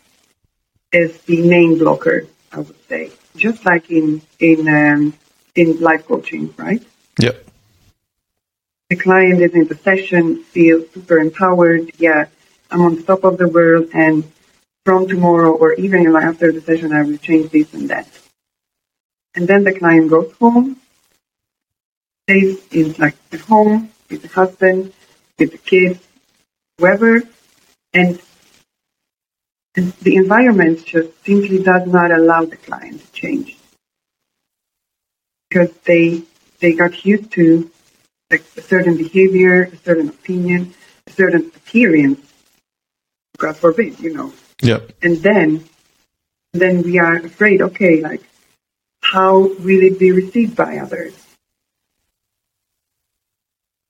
is 0.92 1.20
the 1.22 1.42
main 1.42 1.79
blocker, 1.79 2.27
I 2.53 2.59
would 2.61 2.88
say, 2.88 3.12
just 3.37 3.64
like 3.64 3.90
in 3.90 4.22
in 4.38 4.68
um, 4.68 5.14
in 5.55 5.81
life 5.81 6.07
coaching, 6.07 6.55
right? 6.57 6.83
Yep 7.20 7.48
the 8.90 8.96
client 8.96 9.42
is 9.42 9.53
in 9.53 9.66
the 9.66 9.74
session, 9.74 10.42
feels 10.44 10.88
super 10.90 11.18
empowered. 11.18 11.92
Yeah, 11.98 12.27
I'm 12.70 12.81
on 12.81 13.03
top 13.03 13.22
of 13.24 13.37
the 13.37 13.48
world, 13.48 13.90
and 13.92 14.24
from 14.85 15.07
tomorrow 15.07 15.53
or 15.53 15.74
even 15.74 16.11
like 16.11 16.24
after 16.24 16.51
the 16.53 16.62
session, 16.62 16.92
I 16.92 17.03
will 17.03 17.18
change 17.18 17.51
this 17.51 17.74
and 17.74 17.90
that. 17.90 18.09
And 19.35 19.46
then 19.46 19.64
the 19.64 19.79
client 19.79 20.09
goes 20.09 20.33
home, 20.40 20.81
stays 22.27 22.66
in 22.72 22.94
like 22.98 23.16
at 23.31 23.40
home 23.40 23.90
with 24.09 24.22
the 24.22 24.29
husband, 24.29 24.94
with 25.38 25.53
the 25.53 25.59
kids, 25.59 26.01
whoever, 26.79 27.22
and, 27.92 28.18
and 29.79 29.93
the 30.03 30.17
environment 30.17 30.85
just 30.85 31.11
simply 31.25 31.62
does 31.62 31.87
not 31.87 32.11
allow 32.11 32.45
the 32.45 32.57
client 32.57 33.01
to 33.01 33.12
change 33.12 33.57
because 35.49 35.71
they 35.91 36.23
they 36.59 36.73
got 36.73 37.05
used 37.05 37.31
to 37.38 37.71
like 38.29 38.45
a 38.57 38.61
certain 38.61 38.97
behavior, 38.97 39.62
a 39.62 39.77
certain 39.77 40.09
opinion, 40.09 40.75
a 41.07 41.12
certain 41.12 41.45
appearance. 41.55 42.21
God 43.37 43.57
forbid, 43.57 44.01
you 44.01 44.12
know. 44.12 44.33
Yep. 44.62 44.91
And 45.01 45.17
then, 45.19 45.64
then 46.53 46.83
we 46.83 46.99
are 46.99 47.17
afraid. 47.31 47.62
Okay, 47.62 48.01
like 48.01 48.23
how 49.01 49.35
will 49.38 49.83
it 49.91 49.97
be 50.01 50.11
received 50.11 50.57
by 50.57 50.79
others? 50.79 51.14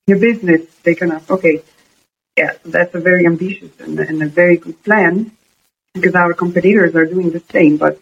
Your 0.07 0.19
business, 0.19 0.63
they 0.85 0.95
can 0.95 1.13
ask, 1.13 1.31
okay, 1.31 1.63
yeah, 2.37 2.53
that's 2.65 2.95
a 2.95 3.01
very 3.01 3.25
ambitious 3.25 3.73
and, 3.81 3.99
and 3.99 4.23
a 4.23 4.29
very 4.29 4.59
good 4.59 4.83
plan 4.85 5.33
because 6.01 6.15
our 6.15 6.35
competitors 6.35 6.95
are 6.95 7.07
doing 7.07 7.31
the 7.31 7.43
same. 7.53 7.77
But 7.77 8.01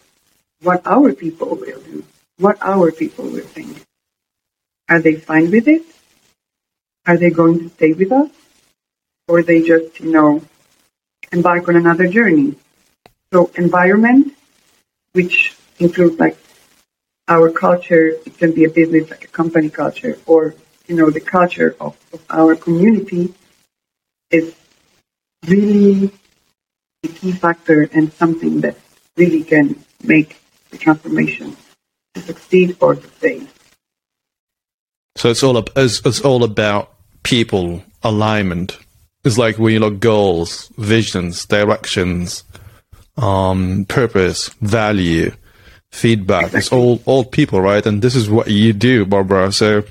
what 0.63 0.87
our 0.87 1.13
people 1.13 1.57
will 1.57 1.81
do, 1.81 2.05
what 2.39 2.59
our 2.61 2.93
people 2.93 3.25
will 3.25 3.45
think, 3.45 3.85
are 4.89 5.01
they 5.01 5.17
fine 5.17 5.51
with 5.51 5.69
it? 5.69 5.83
Are 7.07 7.17
they 7.17 7.31
going 7.31 7.59
to 7.61 7.69
stay 7.71 7.93
with 7.93 8.13
us? 8.13 8.31
Or 9.29 9.43
they 9.43 9.63
just, 9.63 10.01
you 10.01 10.13
know, 10.13 10.43
embark 11.33 11.69
on 11.69 11.77
another 11.77 12.09
journey? 12.09 12.55
So 13.33 13.51
environment, 13.57 14.35
which 15.13 15.57
includes 15.79 16.19
like 16.19 16.39
our 17.29 17.51
culture, 17.51 18.09
it 18.25 18.39
can 18.39 18.53
be 18.53 18.65
a 18.65 18.71
business 18.71 19.11
like 19.11 19.25
a 19.25 19.29
company 19.29 19.69
culture 19.69 20.19
or, 20.27 20.55
you 20.87 20.95
know, 20.95 21.11
the 21.11 21.21
culture 21.21 21.75
of, 21.81 21.97
of 22.13 22.25
our 22.31 22.55
community 22.55 23.35
is 24.31 24.55
really 25.47 26.13
key 27.09 27.33
factor 27.33 27.89
and 27.93 28.13
something 28.13 28.61
that 28.61 28.77
really 29.17 29.43
can 29.43 29.83
make 30.03 30.41
the 30.71 30.79
transformation 30.79 31.57
to 32.15 32.21
succeed 32.21 32.77
or 32.81 32.95
to 32.95 33.07
fail. 33.07 33.47
So 35.17 35.31
it's 35.31 35.43
all 35.43 35.57
it's, 35.77 36.05
it's 36.05 36.21
all 36.21 36.45
about 36.45 36.93
people 37.23 37.83
alignment. 38.03 38.79
It's 39.25 39.39
like 39.39 39.59
when 39.59 39.73
you 39.73 39.81
look 39.81 39.99
goals, 39.99 40.69
visions, 40.77 41.47
directions, 41.47 42.45
um, 43.17 43.87
purpose, 43.89 44.51
value, 44.61 45.33
feedback. 45.91 46.45
Exactly. 46.45 46.59
It's 46.59 46.73
all 46.73 47.03
all 47.07 47.25
people, 47.25 47.61
right? 47.61 47.85
And 47.85 48.03
this 48.03 48.15
is 48.15 48.29
what 48.29 48.49
you 48.49 48.73
do, 48.73 49.05
Barbara. 49.07 49.53
So 49.53 49.85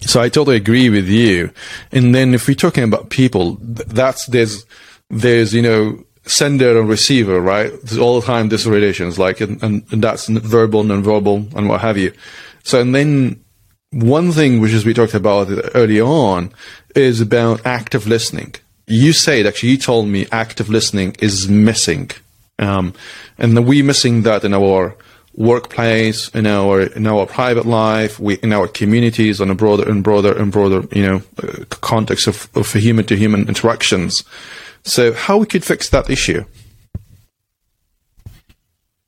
so 0.00 0.20
I 0.20 0.28
totally 0.28 0.56
agree 0.56 0.88
with 0.88 1.08
you. 1.08 1.50
And 1.92 2.14
then 2.14 2.34
if 2.34 2.48
we're 2.48 2.54
talking 2.54 2.84
about 2.84 3.10
people, 3.10 3.58
that's 3.60 4.26
there's 4.26 4.64
there's 5.10 5.52
you 5.52 5.62
know 5.62 6.04
sender 6.30 6.78
and 6.78 6.88
receiver, 6.88 7.40
right? 7.40 7.70
There's 7.82 7.98
all 7.98 8.20
the 8.20 8.26
time 8.26 8.48
this 8.48 8.66
relations, 8.66 9.18
like 9.18 9.40
and, 9.40 9.62
and, 9.62 9.84
and 9.90 10.02
that's 10.02 10.28
verbal, 10.28 10.84
non-verbal, 10.84 11.48
and 11.56 11.68
what 11.68 11.80
have 11.80 11.98
you. 11.98 12.12
So 12.62 12.80
and 12.80 12.94
then 12.94 13.42
one 13.90 14.32
thing 14.32 14.60
which 14.60 14.72
is 14.72 14.84
we 14.84 14.94
talked 14.94 15.14
about 15.14 15.48
early 15.74 16.00
on 16.00 16.52
is 16.94 17.20
about 17.20 17.64
active 17.66 18.06
listening. 18.06 18.54
You 18.86 19.12
said 19.12 19.46
actually 19.46 19.70
you 19.70 19.78
told 19.78 20.08
me 20.08 20.26
active 20.32 20.68
listening 20.68 21.16
is 21.20 21.48
missing, 21.48 22.10
um, 22.58 22.94
and 23.38 23.66
we 23.66 23.82
missing 23.82 24.22
that 24.22 24.44
in 24.44 24.54
our 24.54 24.96
workplace, 25.34 26.28
in 26.30 26.46
our 26.46 26.82
in 26.82 27.06
our 27.06 27.26
private 27.26 27.66
life, 27.66 28.18
we, 28.18 28.34
in 28.36 28.52
our 28.52 28.68
communities, 28.68 29.40
on 29.40 29.50
a 29.50 29.54
broader 29.54 29.88
and 29.88 30.02
broader 30.02 30.36
and 30.36 30.52
broader, 30.52 30.86
you 30.92 31.02
know, 31.02 31.22
uh, 31.42 31.64
context 31.80 32.26
of, 32.26 32.48
of 32.54 32.72
human 32.72 33.04
to 33.06 33.16
human 33.16 33.48
interactions. 33.48 34.24
So, 34.84 35.12
how 35.12 35.38
we 35.38 35.46
could 35.46 35.64
fix 35.64 35.88
that 35.90 36.10
issue? 36.10 36.44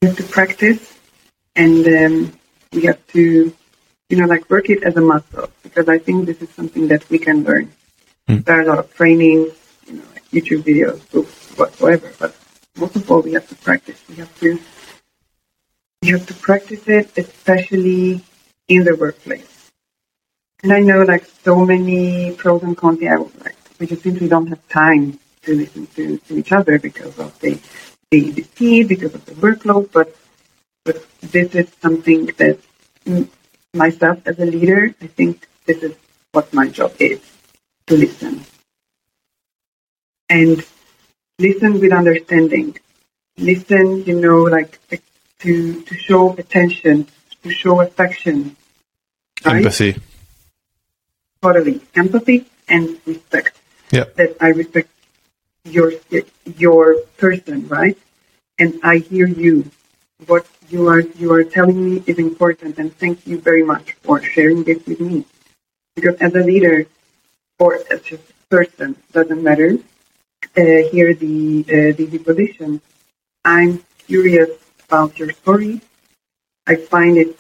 We 0.00 0.08
have 0.08 0.16
to 0.16 0.24
practice, 0.24 0.98
and 1.56 1.87
um, 1.87 2.32
we 2.72 2.82
have 2.82 3.04
to, 3.08 3.52
you 4.08 4.16
know, 4.16 4.26
like 4.26 4.48
work 4.50 4.68
it 4.70 4.82
as 4.82 4.96
a 4.96 5.00
muscle 5.00 5.48
because 5.62 5.88
I 5.88 5.98
think 5.98 6.26
this 6.26 6.42
is 6.42 6.50
something 6.50 6.88
that 6.88 7.08
we 7.08 7.18
can 7.18 7.44
learn. 7.44 7.72
Mm. 8.28 8.44
There 8.44 8.58
are 8.58 8.62
a 8.62 8.66
lot 8.66 8.78
of 8.78 8.94
trainings, 8.94 9.52
you 9.87 9.94
know, 9.94 10.04
like 10.12 10.28
YouTube 10.30 10.62
videos, 10.62 11.08
books, 11.11 11.56
whatsoever, 11.56 12.12
but 12.18 12.37
most 12.76 12.96
of 12.96 13.11
all, 13.11 13.22
we 13.22 13.32
have 13.32 13.48
to 13.48 13.54
practice. 13.56 14.02
We 14.08 14.16
have 14.16 14.40
to 14.40 14.58
you 16.02 16.18
have 16.18 16.26
to 16.26 16.35
practice 16.35 16.88
it, 16.88 17.16
especially 17.16 18.20
in 18.66 18.85
the 18.85 18.96
workplace. 18.96 19.70
And 20.64 20.72
I 20.72 20.80
know 20.80 21.02
like 21.02 21.24
so 21.44 21.64
many 21.64 22.32
pros 22.35 22.62
and 22.64 22.76
cons, 22.76 23.00
yeah, 23.00 23.18
like 23.44 23.56
we 23.78 23.87
just 23.87 24.02
simply 24.02 24.28
don't 24.28 24.48
have 24.48 24.66
time 24.68 25.18
to 25.42 25.55
listen 25.55 25.87
to, 25.88 26.18
to 26.18 26.38
each 26.38 26.52
other 26.52 26.78
because 26.78 27.18
of 27.18 27.38
the, 27.40 27.61
the, 28.11 28.31
the 28.31 28.85
because 28.85 29.14
of 29.14 29.24
the 29.24 29.33
workload, 29.33 29.90
but, 29.92 30.14
but 30.85 31.05
this 31.20 31.55
is 31.55 31.70
something 31.81 32.26
that 32.38 32.59
myself 33.74 34.20
as 34.26 34.38
a 34.38 34.44
leader, 34.44 34.94
I 35.00 35.07
think 35.07 35.48
this 35.66 35.83
is 35.83 35.96
what 36.33 36.52
my 36.52 36.68
job 36.68 36.94
is, 36.98 37.20
to 37.87 37.96
listen. 37.96 38.44
And 40.28 40.64
listen 41.38 41.81
with 41.81 41.92
understanding. 41.92 42.78
Listen, 43.37 44.05
you 44.05 44.20
know, 44.20 44.42
like 44.42 44.78
to, 45.40 45.83
to 45.83 45.94
show 45.96 46.35
attention, 46.35 47.07
to 47.42 47.50
show 47.50 47.81
affection. 47.81 48.57
Right? 49.44 49.57
Empathy. 49.57 50.00
Totally. 51.42 51.81
Empathy 51.94 52.46
and 52.68 52.98
respect. 53.05 53.59
Yeah. 53.90 54.05
That 54.16 54.37
I 54.40 54.48
respect 54.48 54.88
your 55.64 55.92
your 56.57 56.96
person, 57.18 57.68
right? 57.68 57.96
And 58.59 58.81
I 58.83 58.98
hear 58.98 59.27
you. 59.27 59.70
What 60.27 60.46
you 60.70 60.88
are 60.88 61.01
you 61.01 61.33
are 61.33 61.44
telling 61.44 61.79
me 61.85 62.03
is 62.07 62.18
important, 62.18 62.79
and 62.79 62.96
thank 62.98 63.27
you 63.27 63.38
very 63.40 63.62
much 63.64 63.92
for 64.03 64.22
sharing 64.22 64.64
this 64.64 64.85
with 64.87 65.01
me. 65.01 65.25
Because 65.96 66.16
as 66.20 66.35
a 66.35 66.40
leader 66.40 66.87
or 67.59 67.77
as 67.90 68.12
a 68.12 68.18
person, 68.51 68.96
doesn't 69.12 69.42
matter. 69.42 69.79
Uh, 70.57 70.83
here 70.92 71.14
the 71.14 71.64
uh, 71.68 71.96
the 71.96 72.18
position. 72.18 72.81
I'm 73.44 73.85
curious 74.07 74.51
about 74.87 75.18
your 75.18 75.31
story. 75.33 75.81
I 76.66 76.77
find 76.77 77.16
it 77.16 77.38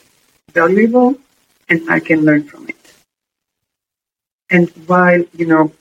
valuable 0.52 1.16
and 1.68 1.88
I 1.90 2.00
can 2.00 2.24
learn 2.24 2.44
from 2.44 2.68
it. 2.68 2.76
And 4.50 4.68
while, 4.86 5.24
you 5.34 5.46
know, 5.46 5.72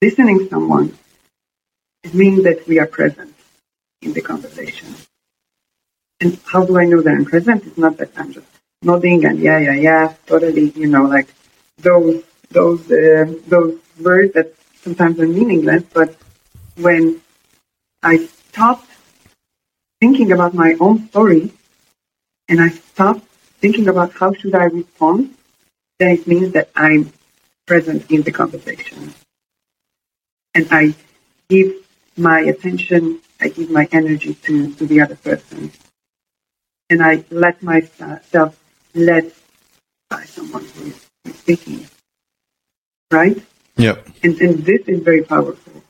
listening 0.00 0.48
someone, 0.48 0.96
it 2.04 2.14
means 2.14 2.42
that 2.44 2.66
we 2.66 2.78
are 2.78 2.86
present 2.86 3.34
in 4.02 4.12
the 4.12 4.20
conversation. 4.20 4.94
And 6.20 6.38
how 6.46 6.64
do 6.64 6.78
I 6.78 6.84
know 6.84 7.00
that 7.02 7.14
I'm 7.14 7.24
present? 7.24 7.66
It's 7.66 7.78
not 7.78 7.96
that 7.98 8.10
I'm 8.16 8.32
just 8.32 8.46
nodding 8.82 9.24
and 9.24 9.38
yeah, 9.38 9.58
yeah, 9.58 9.74
yeah, 9.74 10.14
totally, 10.26 10.70
you 10.70 10.86
know, 10.86 11.04
like 11.04 11.28
those 11.78 12.22
those 12.50 12.90
uh, 12.90 13.32
those 13.46 13.78
words 14.00 14.34
that 14.34 14.54
sometimes 14.82 15.18
are 15.20 15.26
meaningless. 15.26 15.84
But 15.92 16.16
when 16.76 17.20
I 18.02 18.16
stop 18.18 18.84
thinking 20.00 20.32
about 20.32 20.54
my 20.54 20.76
own 20.80 21.08
story 21.08 21.52
and 22.48 22.60
I 22.60 22.68
stop 22.68 23.20
thinking 23.60 23.88
about 23.88 24.12
how 24.12 24.32
should 24.32 24.54
I 24.54 24.64
respond, 24.64 25.34
then 25.98 26.10
it 26.10 26.26
means 26.26 26.52
that 26.52 26.70
I'm 26.74 27.12
present 27.66 28.10
in 28.10 28.22
the 28.22 28.32
conversation. 28.32 29.14
And 30.54 30.66
I 30.70 30.94
give 31.48 31.82
my 32.16 32.40
attention, 32.40 33.20
I 33.40 33.48
give 33.48 33.70
my 33.70 33.88
energy 33.92 34.34
to, 34.34 34.74
to 34.74 34.86
the 34.86 35.00
other 35.00 35.16
person. 35.16 35.72
And 36.90 37.02
I 37.02 37.24
let 37.30 37.62
myself 37.62 38.58
led 38.94 39.32
by 40.10 40.24
someone 40.24 40.64
who 40.64 40.86
is 40.86 41.08
speaking. 41.34 41.86
Right? 43.10 43.42
Yep. 43.76 44.08
And, 44.22 44.40
and 44.40 44.58
this 44.64 44.82
is 44.86 45.00
very 45.02 45.22
powerful. 45.22 45.82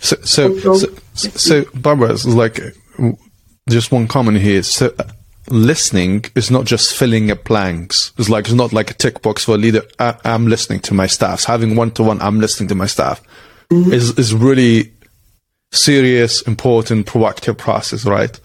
So, 0.00 0.16
so, 0.22 0.68
also, 0.68 0.88
so, 1.14 1.28
so, 1.30 1.64
Barbara, 1.74 2.16
like 2.26 2.60
just 3.68 3.92
one 3.92 4.06
comment 4.06 4.38
here. 4.38 4.62
So, 4.62 4.94
uh, 4.98 5.04
listening 5.48 6.24
is 6.34 6.50
not 6.50 6.64
just 6.64 6.94
filling 6.94 7.30
up 7.30 7.44
blanks. 7.44 8.12
It's 8.18 8.28
like 8.28 8.46
it's 8.46 8.54
not 8.54 8.72
like 8.72 8.90
a 8.90 8.94
tick 8.94 9.22
box 9.22 9.44
for 9.44 9.54
a 9.54 9.58
leader. 9.58 9.82
I, 9.98 10.16
am 10.24 10.46
listening 10.46 10.80
to 10.80 10.94
my 10.94 11.06
staff. 11.06 11.44
Having 11.44 11.76
one 11.76 11.90
to 11.92 12.02
one, 12.02 12.20
I'm 12.20 12.40
listening 12.40 12.68
to 12.68 12.74
my 12.74 12.86
staff. 12.86 13.22
Mm-hmm. 13.70 13.92
Is 13.92 14.18
is 14.18 14.34
really 14.34 14.92
serious, 15.72 16.42
important, 16.42 17.06
proactive 17.06 17.58
process, 17.58 18.04
right? 18.04 18.38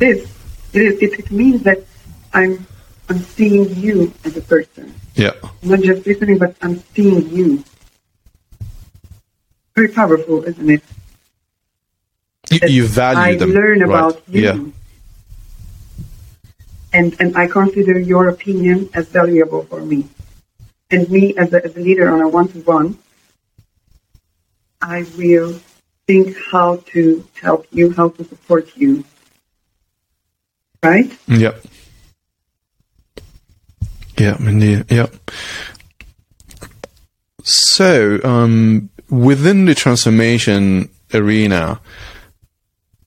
It 0.00 0.16
is. 0.16 0.38
It 0.72 0.82
is. 0.82 1.02
It, 1.02 1.18
it 1.20 1.30
means 1.30 1.62
that 1.62 1.78
I'm 2.34 2.66
I'm 3.08 3.18
seeing 3.18 3.74
you 3.76 4.12
as 4.24 4.36
a 4.36 4.40
person. 4.40 4.94
Yeah. 5.14 5.32
Not 5.62 5.80
just 5.80 6.06
listening, 6.06 6.38
but 6.38 6.56
I'm 6.62 6.82
seeing 6.94 7.28
you. 7.28 7.64
Very 9.74 9.88
powerful, 9.88 10.44
isn't 10.44 10.70
it? 10.70 10.82
You, 12.50 12.60
you 12.68 12.86
value 12.86 13.20
I 13.20 13.36
them. 13.36 13.50
I 13.50 13.54
learn 13.54 13.80
right. 13.80 13.88
about 13.88 14.22
you. 14.28 14.42
Yeah. 14.42 14.64
And, 16.94 17.16
and 17.20 17.36
I 17.36 17.46
consider 17.46 17.98
your 17.98 18.28
opinion 18.28 18.90
as 18.92 19.08
valuable 19.08 19.62
for 19.62 19.80
me. 19.80 20.08
And 20.90 21.08
me 21.08 21.34
as 21.36 21.52
a, 21.54 21.64
as 21.64 21.74
a 21.76 21.80
leader 21.80 22.10
on 22.10 22.20
a 22.20 22.28
one-to-one, 22.28 22.98
I 24.82 25.06
will 25.16 25.58
think 26.12 26.36
how 26.50 26.76
to 26.92 27.26
help 27.40 27.66
you, 27.70 27.92
how 27.92 28.10
to 28.10 28.24
support 28.24 28.76
you. 28.76 29.04
Right? 30.82 31.10
Yep. 31.28 31.64
Yeah, 34.18 34.36
indeed. 34.38 34.84
Yep. 34.90 35.14
So, 37.44 38.20
um, 38.24 38.90
within 39.08 39.64
the 39.64 39.74
transformation 39.74 40.90
arena, 41.14 41.80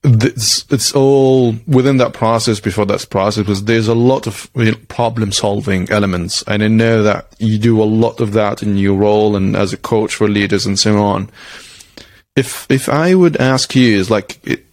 it's, 0.02 0.64
it's 0.70 0.92
all 0.92 1.54
within 1.66 1.98
that 1.98 2.12
process 2.12 2.58
before 2.60 2.86
that 2.86 3.08
process 3.08 3.44
because 3.44 3.64
there's 3.64 3.88
a 3.88 3.94
lot 3.94 4.26
of 4.26 4.50
you 4.56 4.72
know, 4.72 4.78
problem 4.88 5.32
solving 5.32 5.90
elements 5.90 6.44
and 6.46 6.62
i 6.62 6.68
know 6.68 7.02
that 7.02 7.26
you 7.40 7.58
do 7.58 7.82
a 7.82 7.84
lot 7.84 8.20
of 8.20 8.32
that 8.32 8.62
in 8.62 8.76
your 8.76 8.94
role 8.94 9.34
and 9.34 9.56
as 9.56 9.72
a 9.72 9.76
coach 9.76 10.14
for 10.14 10.28
leaders 10.28 10.64
and 10.64 10.78
so 10.78 11.02
on 11.02 11.28
if 12.36 12.70
if 12.70 12.88
i 12.88 13.14
would 13.14 13.36
ask 13.38 13.74
you 13.74 13.96
is 13.96 14.10
like 14.10 14.38
it, 14.46 14.66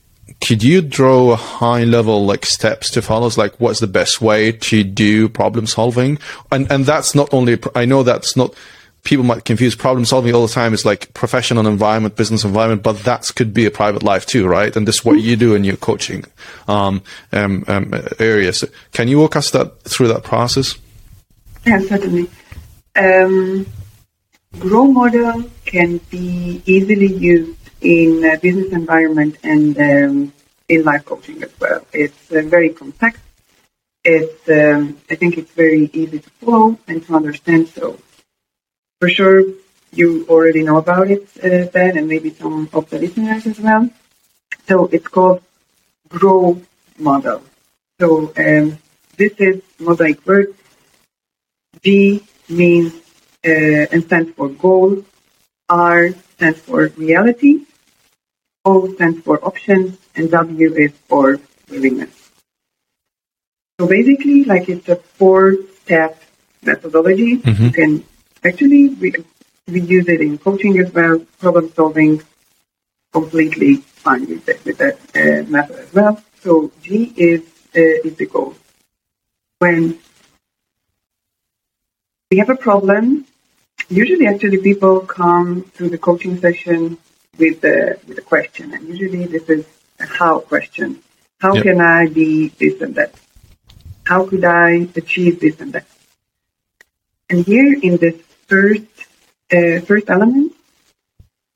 could 0.44 0.62
you 0.62 0.82
draw 0.82 1.32
a 1.32 1.36
high 1.38 1.86
level 1.86 2.26
like 2.26 2.46
steps 2.46 2.90
to 2.92 3.02
follow? 3.02 3.30
Like 3.38 3.58
what's 3.62 3.80
the 3.80 3.88
best 3.88 4.22
way 4.22 4.52
to 4.52 4.84
do 4.84 5.30
problem 5.30 5.68
solving? 5.68 6.20
And 6.52 6.70
and 6.72 6.86
that's 6.86 7.16
not 7.16 7.34
only 7.34 7.58
i 7.76 7.86
know 7.86 8.04
that's 8.04 8.36
not 8.36 8.54
people 9.04 9.26
might 9.26 9.46
confuse 9.46 9.76
problem 9.76 10.06
solving 10.06 10.34
all 10.34 10.46
the 10.46 10.54
time 10.54 10.74
is 10.74 10.86
like 10.86 11.14
professional 11.14 11.68
environment 11.68 12.16
business 12.16 12.46
environment 12.46 12.84
but 12.84 13.00
that 13.04 13.30
could 13.36 13.54
be 13.54 13.66
a 13.66 13.72
private 13.72 14.04
life 14.04 14.26
too 14.26 14.46
right? 14.48 14.76
And 14.76 14.88
this 14.88 14.96
is 14.96 15.06
what 15.06 15.22
you 15.22 15.36
do 15.36 15.56
in 15.56 15.64
your 15.64 15.78
coaching 15.78 16.26
um, 16.68 17.02
um, 17.32 17.64
um, 17.68 17.94
areas 18.20 18.66
can 18.92 19.08
you 19.08 19.20
walk 19.20 19.36
us 19.36 19.52
that 19.52 19.82
through 19.84 20.10
that 20.10 20.24
process? 20.24 20.76
Yeah, 21.66 21.80
certainly. 21.80 22.30
Grow 24.60 24.86
model 24.86 25.50
can 25.66 25.98
be 26.10 26.62
easily 26.66 27.12
used 27.12 27.58
in 27.82 28.24
a 28.24 28.38
business 28.38 28.72
environment 28.72 29.38
and 29.44 29.78
um, 29.78 30.34
in 30.70 30.84
life 30.84 31.06
coaching 31.06 31.42
as 31.44 31.52
well. 31.60 31.86
It's 31.92 32.32
uh, 32.32 32.42
very 32.44 32.70
compact. 32.70 33.20
It's 34.04 34.48
um, 34.50 35.00
I 35.10 35.16
think 35.16 35.38
it's 35.38 35.52
very 35.52 35.90
easy 35.94 36.20
to 36.20 36.30
follow 36.30 36.78
and 36.88 37.06
to 37.06 37.16
understand. 37.16 37.70
So 37.70 37.98
for 39.00 39.10
sure 39.10 39.44
you 39.92 40.26
already 40.30 40.64
know 40.64 40.78
about 40.78 41.10
it, 41.10 41.28
uh, 41.44 41.66
Ben, 41.72 41.98
and 41.98 42.08
maybe 42.08 42.30
some 42.30 42.70
of 42.74 42.90
the 42.90 43.00
listeners 43.00 43.46
as 43.48 43.60
well. 43.60 43.90
So 44.68 44.86
it's 44.88 45.08
called 45.08 45.44
Grow 46.10 46.62
Model. 47.00 47.42
So 48.00 48.34
um, 48.38 48.78
this 49.18 49.34
is 49.40 49.62
mosaic 49.80 50.26
word 50.26 50.56
G 51.84 52.24
means 52.50 52.94
uh, 52.94 53.03
and 53.44 54.04
stands 54.04 54.32
for 54.32 54.50
goal. 54.50 55.04
R 55.70 56.12
stands 56.36 56.60
for 56.60 56.88
reality. 56.98 57.66
O 58.66 58.94
stands 58.94 59.22
for 59.22 59.44
options, 59.44 59.98
and 60.16 60.32
W 60.32 60.74
is 60.76 60.92
for 61.08 61.40
willingness. 61.70 62.32
So 63.80 63.88
basically, 63.88 64.44
like 64.46 64.70
it's 64.70 64.88
a 64.88 64.96
four-step 64.96 66.22
methodology. 66.64 67.42
You 67.44 67.72
can 67.72 68.04
actually 68.46 68.90
we, 68.90 69.14
we 69.68 69.82
use 69.82 70.08
it 70.08 70.22
in 70.22 70.38
coaching 70.38 70.80
as 70.80 70.94
well, 70.94 71.20
problem 71.40 71.72
solving. 71.74 72.22
Completely 73.12 73.76
fine 73.76 74.26
with 74.28 74.46
that, 74.46 74.66
with 74.66 74.78
that 74.80 74.96
uh, 75.16 75.48
method 75.50 75.76
as 75.78 75.94
well. 75.94 76.20
So 76.42 76.72
G 76.82 77.14
is 77.16 77.42
uh, 77.76 78.08
is 78.08 78.16
the 78.16 78.26
goal. 78.26 78.56
When 79.60 80.00
we 82.32 82.38
have 82.40 82.50
a 82.50 82.56
problem. 82.56 83.26
Usually, 83.90 84.28
actually, 84.28 84.58
people 84.58 85.02
come 85.02 85.70
to 85.78 85.90
the 85.90 85.98
coaching 85.98 86.40
session 86.40 86.98
with 87.38 87.62
the 87.62 88.00
with 88.08 88.18
a 88.18 88.22
question, 88.22 88.74
and 88.74 88.88
usually 88.88 89.26
this 89.26 89.50
is 89.50 89.66
a 90.00 90.06
how 90.06 90.40
question. 90.40 91.02
How 91.40 91.54
Yep. 91.56 91.64
can 91.64 91.82
I 91.82 92.08
be 92.08 92.50
this 92.50 92.82
and 92.82 92.96
that? 92.96 93.14
How 94.06 94.26
could 94.26 94.46
I 94.46 94.88
achieve 94.96 95.40
this 95.40 95.60
and 95.60 95.74
that? 95.74 95.86
And 97.30 97.46
here 97.46 97.78
in 97.82 97.98
this 97.98 98.16
first 98.48 98.88
uh, 99.52 99.80
first 99.82 100.10
element, 100.10 100.54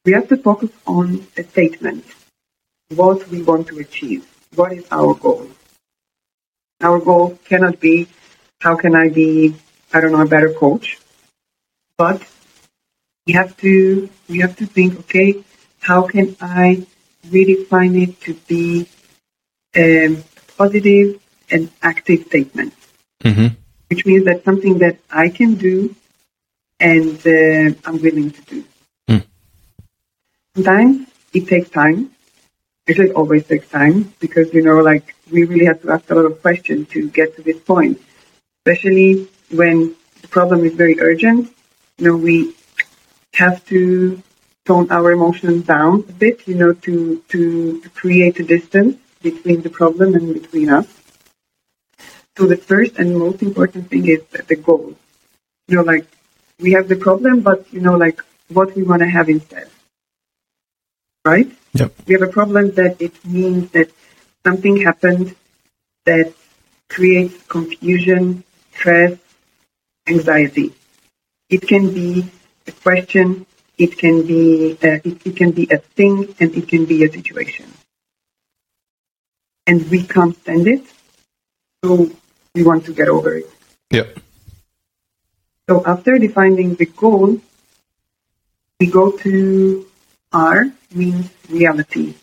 we 0.06 0.13
have 0.13 0.28
to 0.30 0.38
focus 0.38 0.72
on 0.86 1.26
a 1.38 1.44
statement. 1.44 2.06
What 2.90 3.28
we 3.30 3.42
want 3.42 3.68
to 3.68 3.80
achieve. 3.80 4.26
What 4.56 4.72
is 4.74 4.86
our 4.92 5.13
goal? 5.13 5.48
Our 6.82 7.00
goal 7.00 7.38
cannot 7.46 7.80
be 7.80 8.08
how 8.60 8.76
can 8.76 8.96
I 8.96 9.10
be 9.10 9.56
I 9.94 10.02
don't 10.02 10.12
know, 10.12 10.22
a 10.22 10.28
better 10.28 10.52
coach. 10.54 11.00
But 11.98 12.22
we 13.26 13.34
have 13.34 13.58
to 13.58 14.10
we 14.30 14.40
have 14.40 14.56
to 14.58 14.66
think, 14.66 15.00
okay, 15.00 15.44
how 15.80 16.08
can 16.08 16.36
I 16.42 16.86
redefine 17.28 18.02
it 18.02 18.22
to 18.22 18.34
be 18.48 18.88
a 19.76 20.18
positive 20.58 21.22
and 21.50 21.70
active 21.82 22.26
statement, 22.26 22.74
mm-hmm. 23.24 23.48
which 23.90 24.06
means 24.06 24.26
that 24.26 24.44
something 24.44 24.80
that 24.80 24.98
I 25.10 25.30
can 25.30 25.56
do 25.56 25.96
and 26.80 27.18
uh, 27.26 27.76
I'm 27.86 28.02
willing 28.02 28.32
to 28.32 28.42
do. 28.42 28.64
Mm. 29.10 29.26
Sometimes 30.56 31.08
it 31.34 31.48
takes 31.48 31.70
time. 31.70 32.12
It 32.86 33.12
always 33.16 33.46
takes 33.46 33.68
time 33.68 34.14
because 34.20 34.54
you 34.54 34.62
know, 34.62 34.80
like 34.80 35.16
we 35.32 35.44
really 35.44 35.66
have 35.66 35.82
to 35.82 35.92
ask 35.92 36.10
a 36.10 36.16
lot 36.16 36.26
of 36.26 36.42
questions 36.42 36.88
to 36.90 37.10
get 37.10 37.36
to 37.36 37.42
this 37.42 37.60
point, 37.60 38.02
especially 38.60 39.28
when 39.52 39.96
the 40.22 40.28
problem 40.28 40.64
is 40.64 40.74
very 40.74 41.00
urgent. 41.00 41.54
You 41.98 42.06
know, 42.06 42.18
we 42.18 42.56
have 43.34 43.66
to 43.66 44.22
tone 44.66 44.92
our 44.92 45.12
emotions 45.12 45.66
down 45.66 46.06
a 46.08 46.12
bit, 46.12 46.48
you 46.48 46.56
know, 46.56 46.74
to, 46.74 47.24
to, 47.30 47.82
to 47.82 47.90
create 47.90 48.40
a 48.40 48.44
distance 48.44 48.98
between 49.22 49.62
the 49.62 49.70
problem 49.70 50.14
and 50.14 50.34
between 50.34 50.70
us. 50.70 50.88
So 52.38 52.46
the 52.46 52.58
first 52.58 52.98
and 52.98 53.18
most 53.18 53.42
important 53.42 53.90
thing 53.90 54.08
is 54.08 54.22
the 54.28 54.56
goal. 54.56 54.94
You 55.68 55.78
know, 55.78 55.82
like 55.82 56.06
we 56.60 56.74
have 56.74 56.88
the 56.88 56.96
problem, 56.96 57.42
but 57.42 57.66
you 57.74 57.82
know, 57.82 57.98
like 57.98 58.22
what 58.50 58.76
we 58.76 58.84
want 58.84 59.02
to 59.02 59.08
have 59.08 59.30
instead. 59.30 59.70
Right? 61.26 61.50
Yep. 61.74 61.94
We 62.06 62.14
have 62.14 62.22
a 62.22 62.28
problem 62.28 62.72
that 62.72 63.02
it 63.02 63.14
means 63.26 63.72
that 63.72 63.90
something 64.46 64.78
happened 64.78 65.36
that 66.06 66.34
creates 66.90 67.42
confusion, 67.48 68.44
stress, 68.72 69.18
anxiety. 70.08 70.74
It 71.50 71.68
can 71.68 71.94
be 71.94 72.30
a 72.68 72.72
question, 72.72 73.46
it 73.78 73.98
can 73.98 74.26
be 74.26 74.78
uh, 74.84 75.00
it, 75.04 75.26
it 75.26 75.36
can 75.36 75.52
be 75.52 75.68
a 75.72 75.78
thing, 75.78 76.36
and 76.40 76.56
it 76.56 76.68
can 76.68 76.86
be 76.86 77.04
a 77.04 77.12
situation. 77.12 77.72
And 79.66 79.90
we 79.90 80.04
can't 80.04 80.36
stand 80.38 80.68
it, 80.68 80.84
so 81.84 82.10
we 82.54 82.64
want 82.64 82.86
to 82.86 82.94
get 82.94 83.08
over 83.08 83.36
it. 83.36 83.50
Yep. 83.92 84.20
So 85.70 85.84
after 85.86 86.18
defining 86.18 86.76
the 86.76 86.86
goal, 86.86 87.40
we 88.80 88.88
go 88.88 89.12
to 89.12 89.88
R 90.32 90.66
means 90.94 91.30
reality. 91.50 92.16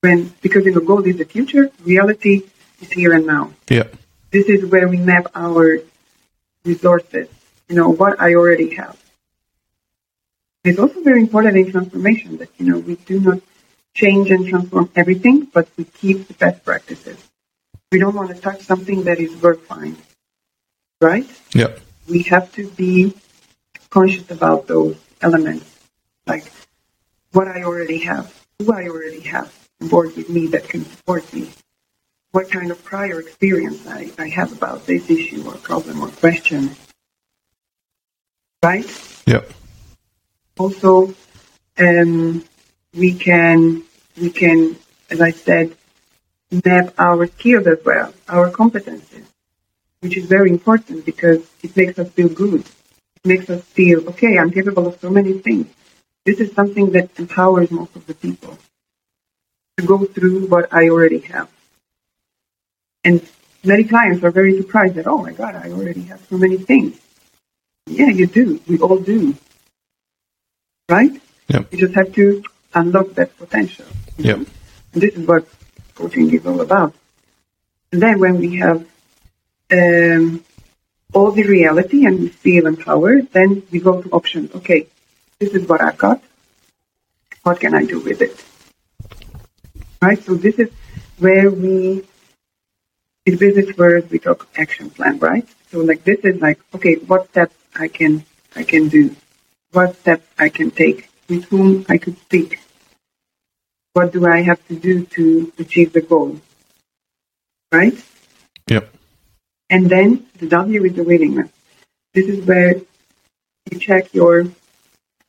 When 0.00 0.32
because 0.40 0.66
in 0.66 0.74
the 0.74 0.80
goal 0.80 1.02
is 1.06 1.18
the 1.18 1.24
future, 1.24 1.70
reality 1.84 2.42
is 2.80 2.90
here 2.92 3.12
and 3.12 3.26
now. 3.26 3.52
Yep. 3.68 3.96
This 4.30 4.46
is 4.46 4.64
where 4.66 4.88
we 4.88 4.96
map 4.96 5.26
our 5.34 5.78
resources, 6.64 7.28
you 7.70 7.76
know, 7.76 7.88
what 7.88 8.20
I 8.20 8.34
already 8.34 8.74
have. 8.74 8.98
It's 10.64 10.78
also 10.78 11.00
very 11.02 11.20
important 11.20 11.56
in 11.56 11.70
transformation 11.70 12.36
that, 12.38 12.50
you 12.58 12.66
know, 12.66 12.80
we 12.80 12.96
do 12.96 13.20
not 13.20 13.38
change 13.94 14.30
and 14.30 14.46
transform 14.46 14.90
everything, 14.96 15.44
but 15.44 15.68
we 15.76 15.84
keep 15.84 16.26
the 16.26 16.34
best 16.34 16.64
practices. 16.64 17.30
We 17.92 18.00
don't 18.00 18.14
want 18.14 18.34
to 18.34 18.40
touch 18.40 18.62
something 18.62 19.04
that 19.04 19.20
is 19.20 19.40
work 19.40 19.62
fine, 19.62 19.96
right? 21.00 21.30
Yeah. 21.54 21.78
We 22.08 22.22
have 22.24 22.52
to 22.52 22.68
be 22.70 23.14
conscious 23.88 24.30
about 24.30 24.66
those 24.66 24.96
elements, 25.22 25.66
like 26.26 26.50
what 27.32 27.46
I 27.46 27.62
already 27.62 27.98
have, 27.98 28.34
who 28.58 28.72
I 28.72 28.88
already 28.88 29.20
have 29.20 29.52
on 29.80 29.88
board 29.88 30.16
with 30.16 30.28
me 30.28 30.48
that 30.48 30.68
can 30.68 30.84
support 30.84 31.32
me, 31.32 31.50
what 32.32 32.50
kind 32.50 32.70
of 32.72 32.82
prior 32.84 33.20
experience 33.20 33.86
I, 33.86 34.10
I 34.18 34.28
have 34.28 34.52
about 34.52 34.86
this 34.86 35.08
issue 35.08 35.44
or 35.46 35.54
problem 35.54 36.02
or 36.02 36.08
question. 36.08 36.76
Right? 38.62 38.86
Yep. 39.26 39.50
Also, 40.58 41.14
um, 41.78 42.44
we 42.94 43.14
can 43.14 43.82
we 44.20 44.30
can, 44.30 44.76
as 45.10 45.20
I 45.20 45.30
said, 45.30 45.76
map 46.64 46.92
our 46.98 47.26
skills 47.26 47.66
as 47.66 47.78
well, 47.84 48.12
our 48.28 48.50
competencies. 48.50 49.24
which 50.00 50.16
is 50.16 50.26
very 50.26 50.50
important 50.50 51.04
because 51.04 51.46
it 51.62 51.76
makes 51.76 51.98
us 51.98 52.10
feel 52.10 52.28
good. 52.28 52.60
It 52.60 53.24
makes 53.24 53.50
us 53.50 53.62
feel, 53.62 54.08
okay, 54.08 54.38
I'm 54.38 54.50
capable 54.50 54.86
of 54.86 54.98
so 54.98 55.10
many 55.10 55.34
things. 55.34 55.66
This 56.24 56.40
is 56.40 56.52
something 56.54 56.90
that 56.92 57.10
empowers 57.18 57.70
most 57.70 57.94
of 57.96 58.06
the 58.06 58.14
people 58.14 58.56
to 59.76 59.86
go 59.86 60.04
through 60.04 60.46
what 60.46 60.72
I 60.72 60.88
already 60.88 61.20
have. 61.20 61.48
And 63.04 63.26
many 63.64 63.84
clients 63.84 64.24
are 64.24 64.30
very 64.30 64.56
surprised 64.56 64.94
that, 64.94 65.06
oh 65.06 65.18
my 65.18 65.32
God, 65.32 65.54
I 65.54 65.70
already 65.70 66.02
have 66.04 66.20
so 66.28 66.36
many 66.38 66.56
things. 66.56 66.98
Yeah, 67.90 68.10
you 68.10 68.26
do. 68.26 68.60
We 68.68 68.78
all 68.78 68.98
do. 68.98 69.34
Right? 70.88 71.20
Yep. 71.48 71.72
You 71.72 71.78
just 71.78 71.94
have 71.94 72.12
to 72.14 72.42
unlock 72.74 73.14
that 73.14 73.36
potential. 73.36 73.86
Yep. 74.16 74.46
And 74.92 75.02
this 75.02 75.14
is 75.14 75.26
what 75.26 75.46
coaching 75.96 76.32
is 76.32 76.46
all 76.46 76.60
about. 76.60 76.94
And 77.92 78.00
then 78.00 78.20
when 78.20 78.38
we 78.38 78.58
have 78.58 78.86
um, 79.72 80.44
all 81.12 81.32
the 81.32 81.42
reality 81.42 82.06
and 82.06 82.20
we 82.20 82.28
feel 82.28 82.66
empowered, 82.68 83.32
then 83.32 83.64
we 83.72 83.80
go 83.80 84.00
to 84.02 84.08
options. 84.10 84.54
Okay, 84.54 84.86
this 85.40 85.50
is 85.50 85.68
what 85.68 85.80
I've 85.80 85.98
got. 85.98 86.22
What 87.42 87.58
can 87.58 87.74
I 87.74 87.84
do 87.84 87.98
with 87.98 88.22
it? 88.22 88.44
Right? 90.00 90.22
So 90.22 90.34
this 90.34 90.58
is 90.60 90.70
where 91.18 91.50
we, 91.50 92.04
in 93.26 93.36
business 93.36 93.76
words, 93.76 94.08
we 94.10 94.20
talk 94.20 94.48
action 94.56 94.90
plan, 94.90 95.18
right? 95.18 95.46
So 95.70 95.80
like 95.80 96.04
this 96.04 96.20
is 96.20 96.40
like, 96.40 96.60
okay, 96.74 96.94
what 96.94 97.28
steps 97.30 97.54
I 97.74 97.88
can, 97.88 98.24
I 98.56 98.64
can 98.64 98.88
do? 98.88 99.14
What 99.72 99.96
steps 99.96 100.26
I 100.38 100.48
can 100.48 100.70
take? 100.70 101.08
With 101.28 101.44
whom 101.44 101.86
I 101.88 101.98
could 101.98 102.18
speak? 102.18 102.60
What 103.92 104.12
do 104.12 104.26
I 104.26 104.42
have 104.42 104.66
to 104.68 104.76
do 104.76 105.04
to 105.04 105.52
achieve 105.58 105.92
the 105.92 106.00
goal? 106.00 106.40
Right? 107.72 107.94
Yep. 108.68 108.92
And 109.68 109.88
then 109.88 110.26
the 110.38 110.48
W 110.48 110.84
is 110.84 110.94
the 110.94 111.04
willingness. 111.04 111.50
This 112.14 112.26
is 112.26 112.44
where 112.44 112.74
you 113.70 113.78
check 113.78 114.12
your 114.12 114.46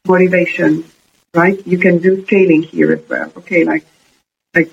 motivation, 0.07 0.85
right? 1.33 1.65
You 1.67 1.77
can 1.77 1.99
do 1.99 2.25
scaling 2.25 2.63
here 2.63 2.91
as 2.93 3.07
well. 3.07 3.31
Okay, 3.37 3.63
like, 3.63 3.85
like 4.55 4.71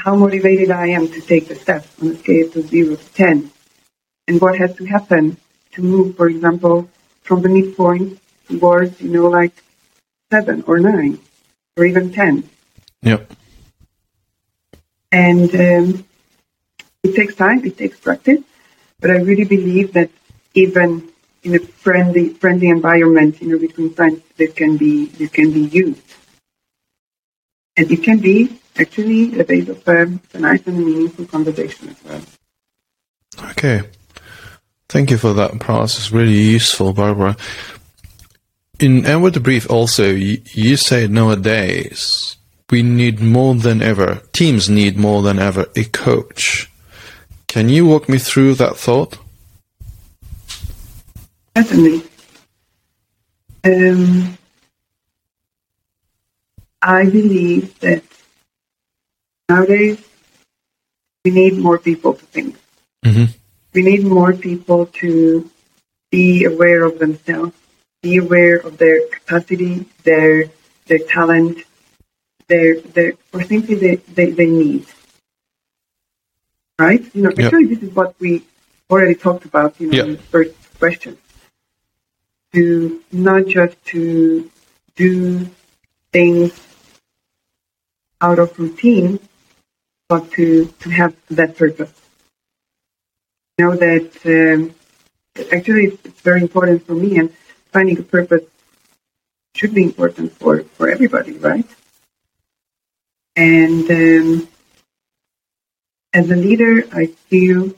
how 0.00 0.16
motivated 0.16 0.70
I 0.70 0.88
am 0.88 1.08
to 1.08 1.20
take 1.20 1.48
the 1.48 1.54
steps 1.54 1.88
on 2.00 2.08
a 2.08 2.16
scale 2.16 2.50
to 2.50 2.62
zero 2.62 2.96
to 2.96 3.12
10. 3.14 3.50
And 4.28 4.40
what 4.40 4.58
has 4.58 4.74
to 4.76 4.84
happen 4.84 5.36
to 5.76 5.82
move, 5.82 6.16
for 6.16 6.28
example, 6.28 6.88
from 7.22 7.42
the 7.42 7.48
midpoint 7.48 8.18
towards, 8.48 9.00
you 9.00 9.10
know, 9.10 9.28
like 9.28 9.52
seven 10.30 10.64
or 10.66 10.78
nine 10.78 11.18
or 11.76 11.84
even 11.84 12.12
10. 12.12 12.48
Yep. 13.02 13.32
And 15.12 15.54
um, 15.54 16.04
it 17.04 17.14
takes 17.14 17.34
time, 17.34 17.64
it 17.64 17.78
takes 17.78 17.98
practice, 18.00 18.42
but 19.00 19.10
I 19.10 19.18
really 19.18 19.44
believe 19.44 19.92
that 19.92 20.10
even 20.54 21.08
in 21.42 21.54
a 21.54 21.58
friendly, 21.60 22.30
friendly 22.30 22.68
environment, 22.68 23.40
you 23.40 23.48
know, 23.48 23.58
between 23.58 23.92
friends, 23.94 24.22
this 24.36 24.52
can 24.52 24.76
be, 24.76 25.06
this 25.06 25.30
can 25.30 25.52
be 25.52 25.60
used. 25.60 26.02
And 27.76 27.90
it 27.90 28.02
can 28.02 28.18
be 28.18 28.58
actually 28.78 29.38
a 29.38 29.44
base 29.44 29.68
of 29.68 29.86
um, 29.88 30.20
a 30.34 30.38
nice 30.38 30.66
and 30.66 30.78
meaningful 30.78 31.26
conversation 31.26 31.90
as 31.90 32.04
well. 32.04 33.50
Okay. 33.50 33.82
Thank 34.88 35.10
you 35.10 35.18
for 35.18 35.32
that 35.34 35.58
process. 35.58 36.12
Really 36.12 36.38
useful, 36.38 36.92
Barbara. 36.92 37.36
In 38.78 39.06
and 39.06 39.22
with 39.22 39.34
the 39.34 39.40
brief 39.40 39.70
also, 39.70 40.10
you, 40.10 40.42
you 40.52 40.76
say 40.76 41.06
nowadays 41.06 42.36
we 42.70 42.82
need 42.82 43.20
more 43.20 43.54
than 43.54 43.80
ever, 43.80 44.22
teams 44.32 44.68
need 44.68 44.96
more 44.96 45.22
than 45.22 45.38
ever 45.38 45.66
a 45.76 45.84
coach. 45.84 46.70
Can 47.48 47.68
you 47.68 47.86
walk 47.86 48.08
me 48.08 48.18
through 48.18 48.54
that 48.54 48.76
thought? 48.76 49.18
Certainly. 51.56 52.02
Um, 53.64 54.36
I 56.82 57.04
believe 57.04 57.78
that 57.80 58.02
nowadays 59.48 60.04
we 61.24 61.30
need 61.30 61.56
more 61.56 61.78
people 61.78 62.14
to 62.14 62.24
think. 62.26 62.56
Mm-hmm. 63.04 63.24
We 63.76 63.82
need 63.82 64.04
more 64.06 64.32
people 64.32 64.86
to 65.04 65.50
be 66.10 66.44
aware 66.44 66.82
of 66.84 66.98
themselves, 66.98 67.52
be 68.00 68.16
aware 68.16 68.56
of 68.56 68.78
their 68.78 69.06
capacity, 69.08 69.84
their 70.02 70.46
their 70.86 71.00
talent, 71.00 71.58
their 72.48 72.80
their 72.80 73.12
or 73.34 73.42
simply 73.42 73.74
their 73.74 73.96
their, 74.16 74.30
their 74.30 74.46
needs. 74.46 74.90
Right? 76.78 77.04
You 77.14 77.24
know, 77.24 77.32
actually 77.38 77.66
this 77.66 77.82
is 77.82 77.94
what 77.94 78.18
we 78.18 78.46
already 78.88 79.14
talked 79.14 79.44
about, 79.44 79.78
you 79.78 79.88
know, 79.90 80.04
in 80.04 80.12
the 80.12 80.22
first 80.22 80.54
question. 80.78 81.18
To 82.54 83.02
not 83.12 83.44
just 83.46 83.76
to 83.92 84.50
do 84.94 85.50
things 86.12 86.58
out 88.22 88.38
of 88.38 88.58
routine, 88.58 89.20
but 90.08 90.30
to, 90.32 90.64
to 90.80 90.88
have 90.88 91.14
that 91.28 91.58
purpose. 91.58 91.92
Know 93.58 93.74
that 93.74 94.10
um, 94.26 94.74
actually 95.50 95.86
it's, 95.86 96.20
very 96.20 96.42
important 96.42 96.86
for 96.86 96.94
me, 96.94 97.16
and 97.18 97.32
finding 97.72 97.98
a 97.98 98.02
purpose 98.02 98.44
should 99.54 99.72
be 99.72 99.84
important 99.84 100.32
for, 100.32 100.62
for 100.76 100.90
everybody, 100.90 101.38
right? 101.38 101.64
And 103.34 103.90
um, 103.90 104.48
as 106.12 106.30
a 106.30 106.36
leader, 106.36 106.84
I 106.92 107.06
feel 107.06 107.72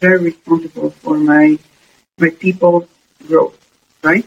very 0.00 0.22
responsible 0.22 0.88
for 0.88 1.18
my 1.18 1.58
my 2.18 2.30
people's 2.30 2.88
growth, 3.28 3.58
right? 4.02 4.26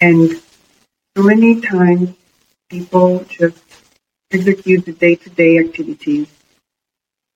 And 0.00 0.30
so 1.16 1.22
many 1.22 1.60
times 1.60 2.10
people 2.68 3.24
just 3.28 3.62
execute 4.32 4.84
the 4.84 4.92
day-to-day 4.92 5.58
activities 5.58 6.26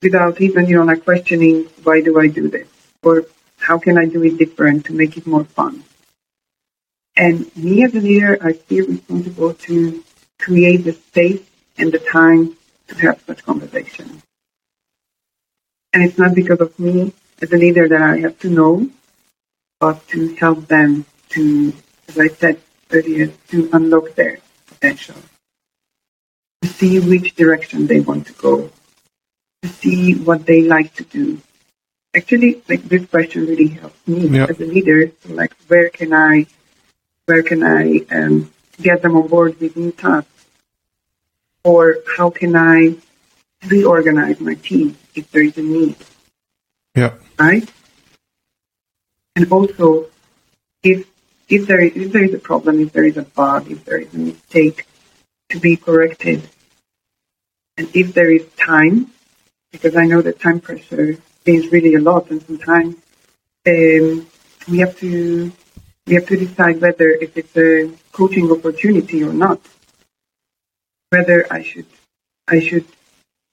without 0.03 0.41
even, 0.41 0.67
you 0.67 0.77
know, 0.77 0.85
like 0.85 1.05
questioning 1.05 1.65
why 1.83 2.01
do 2.01 2.19
I 2.19 2.29
do 2.29 2.49
this 2.49 2.69
or 3.03 3.25
how 3.59 3.79
can 3.79 3.99
I 3.99 4.07
do 4.07 4.23
it 4.25 4.39
different 4.39 4.87
to 4.87 4.93
make 4.93 5.17
it 5.17 5.27
more 5.27 5.45
fun. 5.45 5.85
And 7.17 7.55
me 7.57 7.85
as 7.85 7.95
a 7.95 8.01
leader, 8.01 8.39
I 8.43 8.55
feel 8.55 8.87
responsible 8.87 9.55
to 9.55 10.03
create 10.39 10.85
the 10.85 10.93
space 10.93 11.43
and 11.77 11.93
the 11.93 11.99
time 11.99 12.57
to 12.89 12.95
have 12.97 13.21
such 13.27 13.45
conversations. 13.45 14.23
And 15.93 16.05
it's 16.05 16.19
not 16.19 16.35
because 16.35 16.61
of 16.61 16.79
me 16.79 17.13
as 17.43 17.53
a 17.53 17.57
leader 17.57 17.89
that 17.89 18.01
I 18.01 18.19
have 18.21 18.39
to 18.41 18.49
know, 18.49 18.89
but 19.81 20.07
to 20.09 20.35
help 20.37 20.69
them 20.69 21.05
to, 21.31 21.73
as 22.09 22.19
I 22.19 22.29
said 22.29 22.61
earlier, 22.91 23.27
to 23.49 23.69
unlock 23.73 24.15
their 24.15 24.39
potential, 24.67 25.17
to 26.63 26.69
see 26.69 27.01
which 27.01 27.35
direction 27.35 27.87
they 27.87 28.01
want 28.01 28.27
to 28.29 28.33
go, 28.35 28.71
to 29.63 29.69
see 29.69 30.15
what 30.15 30.47
they 30.47 30.63
like 30.63 30.95
to 30.95 31.05
do. 31.05 31.41
Actually, 32.15 32.63
like 32.69 32.83
this 32.85 33.07
question 33.07 33.47
really 33.47 33.69
helps 33.69 34.07
me 34.07 34.29
Yeah. 34.29 34.47
as 34.49 34.59
a 34.61 34.65
leader. 34.65 35.13
So 35.23 35.35
like, 35.35 35.55
where 35.69 35.91
can 35.91 36.13
I, 36.13 36.47
where 37.27 37.43
can 37.43 37.63
I 37.63 38.05
um, 38.11 38.51
get 38.81 39.03
them 39.03 39.17
on 39.17 39.29
board 39.29 39.61
with 39.61 39.77
new 39.77 39.93
tasks, 39.93 40.47
or 41.63 41.99
how 42.17 42.31
can 42.31 42.57
I 42.57 42.97
reorganize 43.69 44.41
my 44.41 44.55
team 44.55 44.97
if 45.15 45.31
there 45.31 45.43
is 45.43 45.57
a 45.59 45.63
need? 45.63 45.97
Yeah. 46.97 47.15
right? 47.39 47.71
And 49.37 49.53
also, 49.53 50.07
if 50.83 51.07
if 51.49 51.67
there 51.67 51.81
is, 51.81 51.93
if 51.95 52.13
there 52.13 52.25
is 52.25 52.35
a 52.35 52.39
problem, 52.39 52.81
if 52.81 52.93
there 52.93 53.05
is 53.05 53.17
a 53.17 53.23
bug, 53.23 53.71
if 53.71 53.85
there 53.85 53.99
is 53.99 54.13
a 54.15 54.19
mistake 54.19 54.87
to 55.51 55.61
be 55.61 55.77
corrected, 55.77 56.49
and 57.77 57.89
if 57.95 58.15
there 58.15 58.31
is 58.31 58.45
time, 58.57 59.11
because 59.73 59.97
I 59.97 60.07
know 60.07 60.23
that 60.23 60.41
time 60.41 60.61
pressure 60.61 61.17
is 61.45 61.73
really 61.73 61.95
a 61.95 62.01
lot, 62.01 62.31
and 62.31 62.43
sometimes 62.43 62.97
um, 63.67 64.27
we 64.69 64.79
have 64.79 64.99
to 64.99 65.53
we 66.07 66.15
have 66.15 66.27
to 66.27 66.37
decide 66.37 66.81
whether 66.81 67.11
if 67.11 67.37
it's 67.37 67.57
a 67.57 67.91
coaching 68.13 68.51
opportunity 68.51 69.23
or 69.23 69.33
not. 69.33 69.61
Whether 71.11 71.47
I 71.51 71.63
should 71.63 71.87
I 72.49 72.61
should 72.61 72.87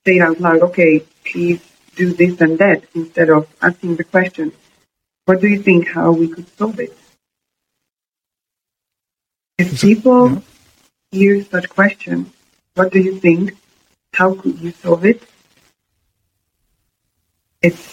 say 0.05 0.20
out 0.20 0.39
loud, 0.39 0.61
okay, 0.61 1.03
please 1.26 1.61
do 1.95 2.13
this 2.13 2.39
and 2.41 2.57
that, 2.59 2.84
instead 2.93 3.30
of 3.30 3.47
asking 3.61 3.95
the 3.95 4.03
question, 4.03 4.53
what 5.26 5.41
do 5.41 5.47
you 5.47 5.61
think 5.61 5.89
how 5.89 6.11
we 6.11 6.28
could 6.30 6.47
solve 6.57 6.80
it? 6.80 6.95
If 9.57 9.82
people 9.82 10.30
yeah. 10.30 10.39
hear 11.11 11.43
such 11.43 11.68
questions, 11.70 12.30
what 12.76 12.91
do 12.93 12.99
you 12.99 13.20
think? 13.20 13.57
How 14.13 14.36
could 14.36 14.59
you 14.59 14.72
solve 14.72 15.03
it? 15.05 15.22
It's, 17.68 17.84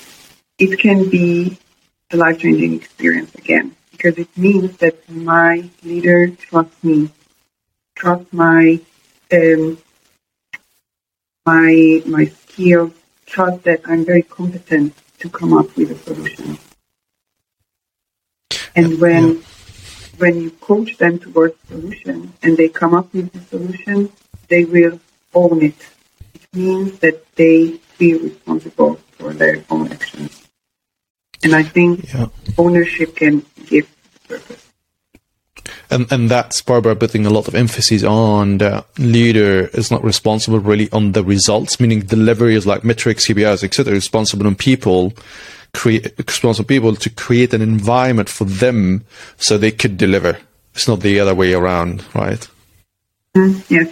it 0.58 0.78
can 0.78 1.10
be 1.10 1.58
a 2.12 2.16
life 2.16 2.38
changing 2.38 2.72
experience 2.74 3.34
again 3.34 3.66
because 3.92 4.16
it 4.18 4.30
means 4.36 4.76
that 4.78 4.96
my 5.10 5.52
leader 5.82 6.28
trusts 6.28 6.82
me, 6.84 7.10
trusts 7.96 8.32
my 8.32 8.80
um, 9.32 9.78
my 11.46 12.02
my 12.06 12.24
skills, 12.26 12.92
trust 13.26 13.64
that 13.64 13.80
I'm 13.90 14.04
very 14.04 14.22
competent 14.22 14.94
to 15.20 15.26
come 15.28 15.52
up 15.60 15.68
with 15.76 15.90
a 15.90 15.98
solution. 16.06 16.58
And 18.76 19.00
when 19.00 19.24
Yeah. 19.28 19.40
when 20.22 20.34
you 20.42 20.50
coach 20.70 20.90
them 21.02 21.18
towards 21.18 21.54
a 21.64 21.66
solution 21.74 22.16
and 22.42 22.56
they 22.56 22.68
come 22.68 22.94
up 22.94 23.12
with 23.14 23.32
the 23.32 23.42
solution, 23.52 23.96
they 24.50 24.64
will 24.64 24.96
own 25.34 25.62
it. 25.70 25.80
It 26.36 26.44
means 26.54 26.98
that 27.00 27.18
they 27.40 27.80
feel 27.96 28.18
responsible 28.20 28.98
for 29.18 29.32
their 29.32 29.62
own 29.70 29.90
actions. 29.92 30.42
And 31.42 31.54
I 31.54 31.62
think 31.62 32.12
Yeah. 32.12 32.26
ownership 32.58 33.16
can 33.16 33.42
give 33.66 33.86
purpose. 34.28 34.60
And 35.90 36.10
and 36.10 36.30
that's 36.30 36.62
Barbara 36.62 36.96
putting 36.96 37.26
a 37.26 37.30
lot 37.30 37.48
of 37.48 37.54
emphasis 37.54 38.02
on 38.02 38.58
the 38.58 38.84
leader 38.98 39.70
is 39.74 39.90
not 39.90 40.02
responsible 40.04 40.58
really 40.58 40.88
on 40.92 41.12
the 41.12 41.22
results, 41.22 41.78
meaning 41.78 42.00
delivery 42.00 42.54
is 42.54 42.66
like 42.66 42.84
metrics, 42.84 43.26
KPIs, 43.26 43.62
etc. 43.62 43.92
Responsible 43.92 44.46
on 44.46 44.54
people, 44.56 45.12
create 45.72 46.12
responsible 46.18 46.66
people 46.66 46.94
to 46.96 47.10
create 47.10 47.54
an 47.54 47.62
environment 47.62 48.28
for 48.28 48.44
them 48.44 49.04
so 49.36 49.56
they 49.56 49.70
could 49.70 49.96
deliver. 49.96 50.38
It's 50.74 50.88
not 50.88 51.00
the 51.00 51.20
other 51.20 51.34
way 51.34 51.52
around, 51.54 52.02
right? 52.14 52.46
Mm, 53.36 53.62
yes. 53.70 53.88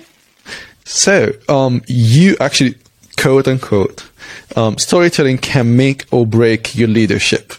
So, 0.84 1.32
um, 1.48 1.82
you 1.86 2.36
actually, 2.40 2.74
quote 3.16 3.48
unquote, 3.48 4.08
um, 4.56 4.78
storytelling 4.78 5.38
can 5.38 5.76
make 5.76 6.06
or 6.10 6.26
break 6.26 6.74
your 6.74 6.88
leadership. 6.88 7.54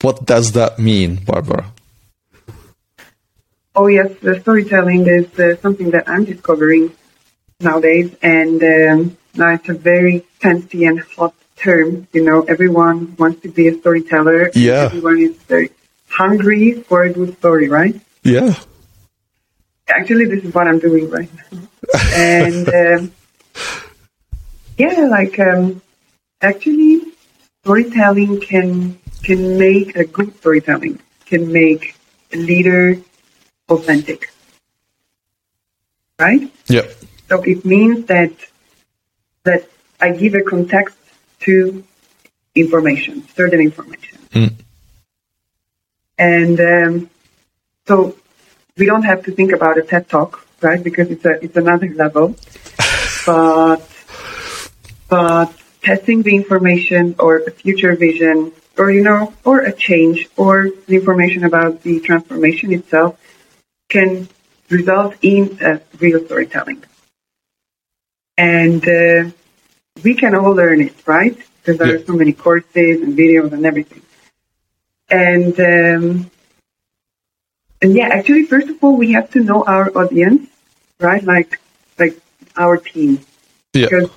What 0.00 0.26
does 0.26 0.52
that 0.52 0.78
mean, 0.78 1.16
Barbara? 1.24 1.72
Oh 3.76 3.88
yes, 3.88 4.12
the 4.20 4.38
storytelling 4.40 5.06
is 5.08 5.38
uh, 5.38 5.56
something 5.56 5.90
that 5.90 6.08
I'm 6.08 6.24
discovering 6.24 6.92
nowadays, 7.60 8.14
and 8.22 8.62
um, 8.62 9.16
now 9.34 9.54
it's 9.54 9.68
a 9.68 9.74
very 9.74 10.20
fancy 10.40 10.84
and 10.84 11.00
hot 11.00 11.34
term. 11.56 12.06
You 12.12 12.24
know, 12.24 12.42
everyone 12.42 13.16
wants 13.16 13.42
to 13.42 13.48
be 13.48 13.68
a 13.68 13.74
storyteller. 13.78 14.50
Yeah. 14.54 14.84
Everyone 14.84 15.18
is 15.18 15.36
very 15.48 15.70
hungry 16.08 16.82
for 16.82 17.02
a 17.02 17.12
good 17.12 17.36
story, 17.38 17.68
right? 17.68 18.00
Yeah. 18.22 18.54
Actually, 19.88 20.26
this 20.26 20.44
is 20.44 20.54
what 20.54 20.68
I'm 20.68 20.78
doing 20.78 21.10
right 21.10 21.30
now, 21.34 21.58
and 22.14 22.68
um, 22.68 23.12
yeah, 24.76 25.06
like 25.10 25.38
um, 25.38 25.80
actually, 26.40 27.02
storytelling 27.62 28.40
can 28.40 28.98
can 29.22 29.58
make 29.58 29.96
a 29.96 30.04
good 30.04 30.36
storytelling 30.36 31.00
can 31.26 31.50
make 31.52 31.96
a 32.32 32.36
leader 32.36 32.98
authentic, 33.68 34.30
right? 36.18 36.50
Yeah. 36.68 36.86
So 37.28 37.42
it 37.42 37.64
means 37.64 38.06
that 38.06 38.32
that 39.44 39.68
I 40.00 40.10
give 40.10 40.34
a 40.34 40.42
context 40.42 40.96
to 41.40 41.84
information, 42.54 43.26
certain 43.34 43.60
information, 43.60 44.18
Mm. 44.34 44.52
and 46.18 46.60
um, 46.60 47.10
so 47.86 48.16
we 48.76 48.86
don't 48.86 49.02
have 49.04 49.22
to 49.24 49.32
think 49.32 49.52
about 49.52 49.78
a 49.78 49.82
TED 49.82 50.08
talk, 50.08 50.46
right? 50.60 50.82
Because 50.82 51.10
it's 51.10 51.24
a 51.24 51.42
it's 51.44 51.56
another 51.56 51.88
level, 51.94 52.36
but 53.26 53.88
but 55.08 55.52
testing 55.82 56.22
the 56.22 56.34
information 56.34 57.14
or 57.18 57.38
a 57.38 57.50
future 57.50 57.94
vision 57.94 58.52
or 58.78 58.90
you 58.90 59.02
know 59.02 59.32
or 59.44 59.60
a 59.60 59.72
change 59.72 60.28
or 60.36 60.68
the 60.86 60.94
information 60.96 61.44
about 61.44 61.82
the 61.82 62.00
transformation 62.00 62.72
itself 62.72 63.20
can 63.88 64.28
result 64.70 65.14
in 65.22 65.58
a 65.60 65.80
real 66.00 66.24
storytelling. 66.24 66.82
And 68.36 68.82
uh, 68.88 69.30
we 70.02 70.14
can 70.14 70.34
all 70.34 70.52
learn 70.52 70.80
it 70.80 70.94
right? 71.06 71.36
Because 71.62 71.78
there 71.78 71.88
Yeah. 71.88 72.02
are 72.02 72.04
so 72.04 72.14
many 72.14 72.32
courses 72.32 73.02
and 73.02 73.16
videos 73.16 73.52
and 73.52 73.64
everything. 73.66 74.02
And 75.10 75.54
um, 75.60 76.30
and 77.82 77.94
yeah 77.94 78.08
actually 78.08 78.44
first 78.44 78.68
of 78.68 78.82
all 78.82 78.96
we 78.96 79.12
have 79.12 79.30
to 79.30 79.40
know 79.40 79.62
our 79.64 79.90
audience 79.96 80.48
right? 80.98 81.22
Like 81.22 81.60
like 81.98 82.18
our 82.56 82.76
team. 82.78 83.20
Yeah. 83.74 83.88
because 83.88 84.10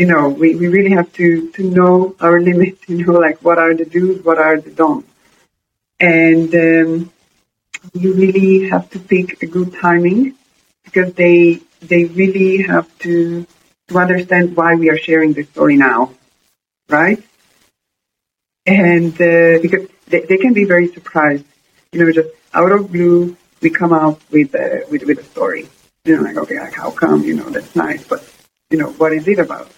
you 0.00 0.06
know 0.06 0.30
we, 0.30 0.54
we 0.56 0.66
really 0.68 0.92
have 0.92 1.12
to 1.12 1.50
to 1.56 1.62
know 1.62 2.16
our 2.20 2.40
limits 2.40 2.88
you 2.88 3.04
know 3.04 3.18
like 3.26 3.38
what 3.46 3.58
are 3.58 3.74
the 3.74 3.84
do's 3.84 4.24
what 4.24 4.38
are 4.38 4.58
the 4.58 4.70
don'ts. 4.70 5.08
And 6.02 6.50
um, 6.54 7.12
you 7.92 8.14
really 8.14 8.70
have 8.70 8.88
to 8.92 8.98
pick 8.98 9.42
a 9.42 9.46
good 9.46 9.74
timing 9.74 10.22
because 10.84 11.12
they 11.12 11.60
they 11.82 12.02
really 12.20 12.62
have 12.62 12.86
to 13.00 13.46
to 13.88 13.98
understand 13.98 14.56
why 14.56 14.74
we 14.74 14.88
are 14.88 14.96
sharing 14.96 15.34
this 15.34 15.48
story 15.50 15.76
now 15.76 16.00
right? 16.88 17.22
And 18.66 19.12
uh, 19.20 19.58
because 19.64 19.84
they, 20.06 20.20
they 20.28 20.38
can 20.38 20.54
be 20.54 20.64
very 20.64 20.88
surprised. 20.96 21.44
You 21.92 21.98
know 22.00 22.12
just 22.20 22.30
out 22.54 22.72
of 22.72 22.90
blue 22.90 23.36
we 23.60 23.68
come 23.68 23.92
out 23.92 24.18
with 24.30 24.54
a, 24.54 24.86
with 24.90 25.02
with 25.04 25.18
a 25.18 25.26
story. 25.34 25.68
You 26.06 26.16
know 26.16 26.22
like 26.22 26.38
okay 26.38 26.58
like 26.58 26.76
how 26.82 26.90
come? 26.90 27.22
You 27.22 27.34
know 27.34 27.50
that's 27.50 27.76
nice 27.76 28.02
but 28.12 28.20
you 28.70 28.78
know 28.78 28.90
what 28.92 29.12
is 29.12 29.28
it 29.28 29.38
about 29.38 29.68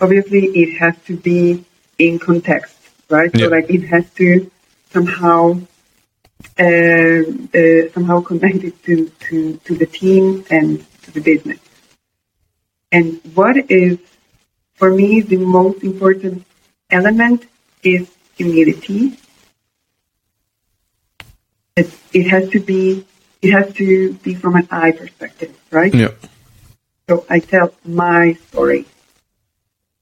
obviously 0.00 0.46
it 0.62 0.78
has 0.78 0.94
to 1.06 1.16
be 1.16 1.64
in 1.98 2.18
context 2.18 2.76
right 3.08 3.30
Yeah. 3.34 3.46
so 3.46 3.50
like 3.50 3.70
it 3.70 3.84
has 3.94 4.08
to 4.14 4.50
somehow 4.90 5.58
uh, 6.58 7.22
uh, 7.54 7.90
somehow 7.92 8.20
connected 8.20 8.82
to, 8.84 9.10
to, 9.20 9.56
to 9.58 9.74
the 9.76 9.86
team 9.86 10.44
and 10.50 10.84
to 11.02 11.10
the 11.10 11.20
business. 11.20 11.58
And 12.92 13.20
what 13.34 13.70
is, 13.70 13.98
for 14.74 14.90
me, 14.90 15.20
the 15.20 15.36
most 15.36 15.82
important 15.82 16.44
element 16.90 17.46
is 17.82 18.10
humility. 18.36 19.18
It, 21.76 21.92
it 22.12 22.28
has 22.28 22.48
to 22.50 22.60
be, 22.60 23.04
it 23.42 23.52
has 23.52 23.72
to 23.74 24.14
be 24.14 24.34
from 24.34 24.56
an 24.56 24.68
I 24.70 24.92
perspective, 24.92 25.58
right? 25.70 25.92
Yeah. 25.92 26.12
So 27.08 27.26
I 27.28 27.40
tell 27.40 27.74
my 27.84 28.34
story. 28.48 28.86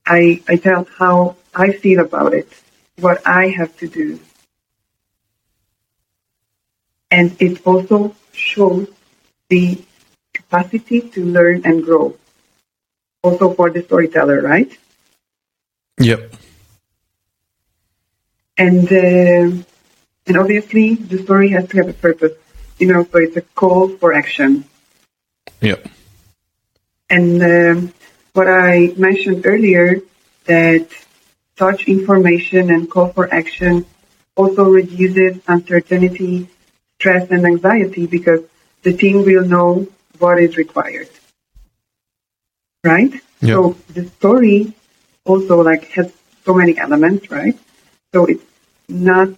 I, 0.06 0.42
I 0.48 0.56
tell 0.56 0.86
how 0.98 1.36
I 1.54 1.72
feel 1.72 2.00
about 2.00 2.34
it, 2.34 2.48
what 2.98 3.26
I 3.26 3.48
have 3.48 3.76
to 3.78 3.88
do. 3.88 4.20
And 7.10 7.36
it 7.40 7.66
also 7.66 8.14
shows 8.32 8.88
the 9.48 9.82
capacity 10.32 11.00
to 11.00 11.24
learn 11.24 11.62
and 11.64 11.84
grow. 11.84 12.16
Also 13.22 13.54
for 13.54 13.70
the 13.70 13.82
storyteller, 13.82 14.42
right? 14.42 14.76
Yep. 15.98 16.34
And 18.58 18.86
uh, 18.92 19.62
and 20.26 20.36
obviously 20.36 20.94
the 20.94 21.22
story 21.22 21.48
has 21.50 21.68
to 21.68 21.76
have 21.78 21.88
a 21.88 21.92
purpose. 21.92 22.32
You 22.78 22.88
know, 22.92 23.04
so 23.04 23.18
it's 23.18 23.36
a 23.36 23.42
call 23.42 23.88
for 23.88 24.12
action. 24.12 24.64
Yep. 25.60 25.86
And 27.08 27.42
um, 27.42 27.94
what 28.34 28.48
I 28.48 28.92
mentioned 28.96 29.46
earlier, 29.46 30.00
that 30.44 30.88
such 31.56 31.88
information 31.88 32.70
and 32.70 32.90
call 32.90 33.08
for 33.08 33.32
action 33.32 33.86
also 34.36 34.64
reduces 34.64 35.40
uncertainty, 35.46 36.48
stress, 36.98 37.30
and 37.30 37.46
anxiety 37.46 38.06
because 38.06 38.42
the 38.82 38.92
team 38.92 39.24
will 39.24 39.44
know 39.44 39.86
what 40.18 40.38
is 40.38 40.56
required. 40.56 41.08
Right? 42.82 43.14
Yeah. 43.40 43.54
So 43.54 43.76
the 43.88 44.06
story 44.18 44.74
also 45.24 45.62
like 45.62 45.84
has 45.92 46.12
so 46.44 46.54
many 46.54 46.76
elements, 46.76 47.30
right? 47.30 47.58
So 48.12 48.26
it's 48.26 48.44
not 48.88 49.28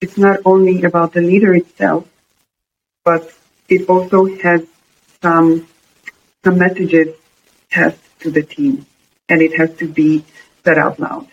it's 0.00 0.18
not 0.18 0.40
only 0.44 0.82
about 0.82 1.12
the 1.12 1.22
leader 1.22 1.54
itself, 1.54 2.06
but 3.04 3.32
it 3.68 3.88
also 3.88 4.26
has 4.42 4.66
some 5.22 5.66
some 6.42 6.58
messages 6.58 7.14
passed 7.70 7.98
to 8.24 8.30
the 8.30 8.42
team, 8.42 8.86
and 9.28 9.40
it 9.40 9.56
has 9.56 9.70
to 9.76 9.86
be 9.86 10.24
said 10.64 10.78
out 10.78 10.98
loud 10.98 11.28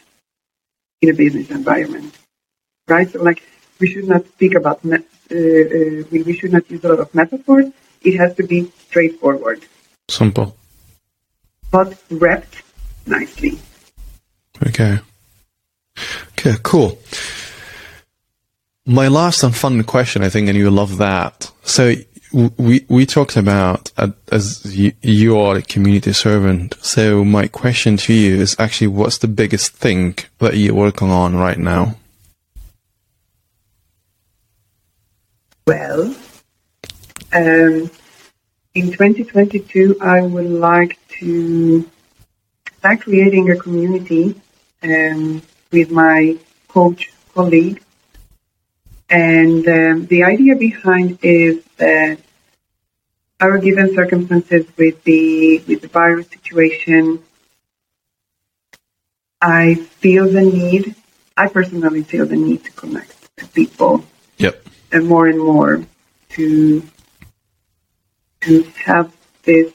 in 1.01 1.09
a 1.09 1.13
business 1.13 1.49
environment, 1.49 2.13
right? 2.87 3.09
So, 3.09 3.23
like, 3.23 3.41
we 3.79 3.87
should 3.91 4.07
not 4.07 4.27
speak 4.27 4.53
about, 4.55 4.83
me- 4.85 5.07
uh, 5.31 5.35
uh, 5.35 6.03
we, 6.11 6.23
we 6.23 6.33
should 6.37 6.51
not 6.51 6.69
use 6.69 6.83
a 6.83 6.89
lot 6.89 6.99
of 6.99 7.15
metaphors. 7.15 7.67
It 8.03 8.17
has 8.17 8.35
to 8.35 8.43
be 8.43 8.71
straightforward, 8.87 9.65
Simple. 10.09 10.55
but 11.71 11.97
wrapped 12.09 12.61
nicely. 13.05 13.59
Okay. 14.67 14.99
Okay, 16.33 16.55
cool. 16.63 16.99
My 18.85 19.07
last 19.07 19.43
and 19.43 19.55
fun 19.55 19.83
question, 19.83 20.23
I 20.23 20.29
think, 20.29 20.49
and 20.49 20.57
you 20.57 20.69
love 20.71 20.97
that. 20.97 21.51
So 21.63 21.93
we 22.33 22.85
we 22.87 23.05
talked 23.05 23.35
about 23.35 23.91
uh, 23.97 24.09
as 24.31 24.75
you, 24.77 24.93
you 25.01 25.37
are 25.37 25.57
a 25.57 25.61
community 25.61 26.13
servant. 26.13 26.75
So 26.81 27.23
my 27.23 27.47
question 27.47 27.97
to 27.97 28.13
you 28.13 28.35
is 28.35 28.55
actually, 28.59 28.87
what's 28.87 29.17
the 29.17 29.27
biggest 29.27 29.73
thing 29.73 30.17
that 30.39 30.55
you're 30.55 30.73
working 30.73 31.09
on 31.09 31.35
right 31.35 31.57
now? 31.57 31.95
Well, 35.67 36.15
um, 37.33 37.91
in 38.73 38.91
2022, 38.91 39.97
I 40.01 40.21
would 40.21 40.49
like 40.49 40.97
to 41.19 41.89
start 42.77 43.01
creating 43.01 43.51
a 43.51 43.55
community 43.55 44.39
um, 44.83 45.41
with 45.71 45.91
my 45.91 46.37
coach 46.67 47.11
colleague. 47.33 47.81
And 49.11 49.67
um, 49.67 50.05
the 50.05 50.23
idea 50.23 50.55
behind 50.55 51.19
is 51.21 51.61
that 51.75 52.17
our 53.41 53.57
given 53.57 53.93
circumstances 53.93 54.65
with 54.77 55.03
the 55.03 55.59
with 55.67 55.81
the 55.81 55.89
virus 55.89 56.29
situation, 56.29 57.21
I 59.41 59.75
feel 59.75 60.29
the 60.31 60.43
need. 60.43 60.95
I 61.35 61.47
personally 61.49 62.03
feel 62.03 62.25
the 62.25 62.37
need 62.37 62.63
to 62.63 62.71
connect 62.71 63.35
to 63.37 63.47
people. 63.47 64.05
Yep. 64.37 64.65
And 64.93 65.07
more 65.07 65.27
and 65.27 65.39
more 65.39 65.83
to 66.29 66.81
to 68.41 68.63
have 68.85 69.13
this 69.43 69.73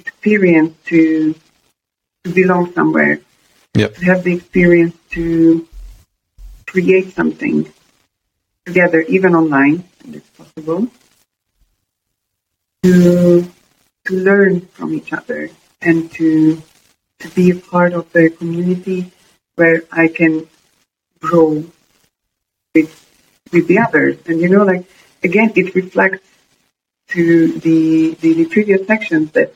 experience 0.00 0.74
to 0.86 1.36
to 2.24 2.30
belong 2.32 2.72
somewhere. 2.72 3.20
Yep. 3.74 3.94
To 3.94 4.04
have 4.06 4.24
the 4.24 4.34
experience 4.34 4.96
to 5.10 5.68
create 6.66 7.14
something 7.14 7.72
together, 8.66 9.00
even 9.02 9.34
online, 9.34 9.84
if 10.04 10.16
it's 10.16 10.30
possible. 10.30 10.88
To 12.82 13.46
to 14.06 14.14
learn 14.14 14.60
from 14.60 14.94
each 14.94 15.12
other 15.12 15.50
and 15.80 16.10
to 16.12 16.62
to 17.20 17.28
be 17.30 17.50
a 17.50 17.56
part 17.56 17.92
of 17.94 18.12
the 18.12 18.30
community 18.30 19.10
where 19.54 19.82
I 19.90 20.08
can 20.08 20.46
grow 21.20 21.64
with 22.74 22.90
with 23.52 23.66
the 23.66 23.78
others. 23.78 24.18
And 24.26 24.40
you 24.40 24.48
know, 24.48 24.64
like 24.64 24.84
again, 25.22 25.52
it 25.56 25.74
reflects 25.74 26.26
to 27.14 27.52
the 27.58 28.14
the, 28.20 28.34
the 28.34 28.46
previous 28.46 28.86
sections 28.86 29.30
that 29.32 29.54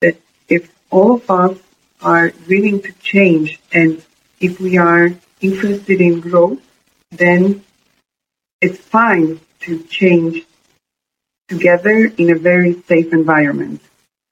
that 0.00 0.16
if 0.48 0.72
all 0.90 1.14
of 1.14 1.30
us 1.30 1.58
are 2.00 2.32
willing 2.48 2.80
to 2.82 2.92
change 3.00 3.60
and 3.72 4.02
if 4.40 4.60
we 4.60 4.76
are 4.78 5.10
interested 5.40 6.00
in 6.00 6.20
growth, 6.20 6.60
then 7.10 7.64
it's 8.64 8.78
fine 8.78 9.38
to 9.60 9.82
change 9.84 10.46
together 11.48 11.96
in 12.16 12.30
a 12.30 12.38
very 12.50 12.72
safe 12.88 13.12
environment, 13.12 13.80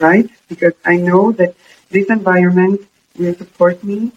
right? 0.01 0.29
Because 0.49 0.73
I 0.85 0.97
know 0.97 1.33
that 1.33 1.55
this 1.91 2.09
environment 2.09 2.81
will 3.19 3.35
support 3.35 3.85
me 3.85 4.11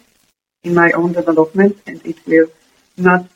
in 0.64 0.74
my 0.74 0.90
own 0.92 1.12
development 1.12 1.76
and 1.86 2.04
it 2.06 2.18
will 2.26 2.48
not 2.96 3.26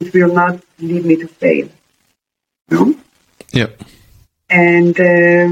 it 0.00 0.14
will 0.14 0.32
not 0.32 0.54
lead 0.78 1.04
me 1.04 1.16
to 1.16 1.26
fail. 1.26 1.68
No? 2.70 2.94
Yep. 3.52 3.82
And 4.50 4.94
uh, 5.00 5.48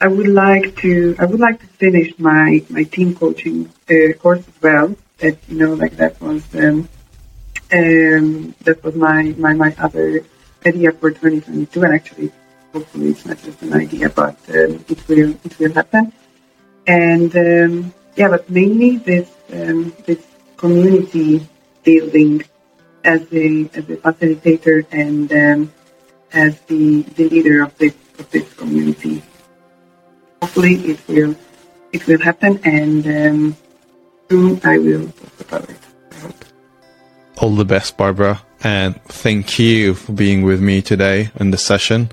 I 0.00 0.08
would 0.08 0.32
like 0.44 0.76
to 0.82 1.14
I 1.20 1.24
would 1.24 1.40
like 1.40 1.60
to 1.60 1.68
finish 1.84 2.18
my 2.18 2.64
my 2.68 2.82
team 2.82 3.14
coaching 3.14 3.70
uh, 3.88 4.12
course 4.18 4.44
as 4.50 4.58
well. 4.60 4.96
That 5.18 5.38
you 5.48 5.56
know, 5.60 5.74
like 5.74 5.96
that 6.02 6.20
was 6.20 6.42
um, 6.56 6.88
um, 7.74 8.54
that 8.62 8.82
was 8.84 8.94
my, 8.94 9.34
my 9.36 9.52
my 9.52 9.74
other 9.78 10.22
idea 10.64 10.92
for 10.92 11.10
2022, 11.10 11.82
and 11.82 11.94
actually, 11.94 12.32
hopefully, 12.72 13.08
it's 13.10 13.26
not 13.26 13.38
just 13.42 13.60
an 13.62 13.74
idea, 13.74 14.08
but 14.08 14.38
um, 14.48 14.84
it 14.88 15.08
will 15.08 15.34
it 15.44 15.58
will 15.58 15.74
happen. 15.74 16.12
And 16.86 17.34
um, 17.36 17.94
yeah, 18.16 18.28
but 18.28 18.48
mainly 18.48 18.98
this 18.98 19.28
um, 19.52 19.92
this 20.06 20.22
community 20.56 21.46
building 21.82 22.44
as 23.02 23.22
a 23.32 23.68
as 23.74 23.84
a 23.90 23.96
facilitator 23.98 24.86
and 24.92 25.32
um, 25.32 25.72
as 26.32 26.60
the 26.70 27.02
the 27.16 27.28
leader 27.28 27.62
of 27.62 27.76
this 27.78 27.94
of 28.18 28.30
this 28.30 28.52
community. 28.54 29.22
Hopefully, 30.40 30.74
it 30.94 31.00
will 31.08 31.34
it 31.92 32.06
will 32.06 32.20
happen, 32.20 32.60
and 32.64 33.02
um, 33.06 33.56
soon 34.30 34.60
I 34.62 34.78
will 34.78 35.08
talk 35.08 35.40
about 35.40 35.70
it. 35.70 35.93
All 37.38 37.54
the 37.54 37.64
best, 37.64 37.96
Barbara, 37.96 38.40
and 38.62 39.00
thank 39.04 39.58
you 39.58 39.94
for 39.94 40.12
being 40.12 40.42
with 40.42 40.60
me 40.62 40.80
today 40.82 41.30
in 41.40 41.50
the 41.50 41.58
session. 41.58 42.10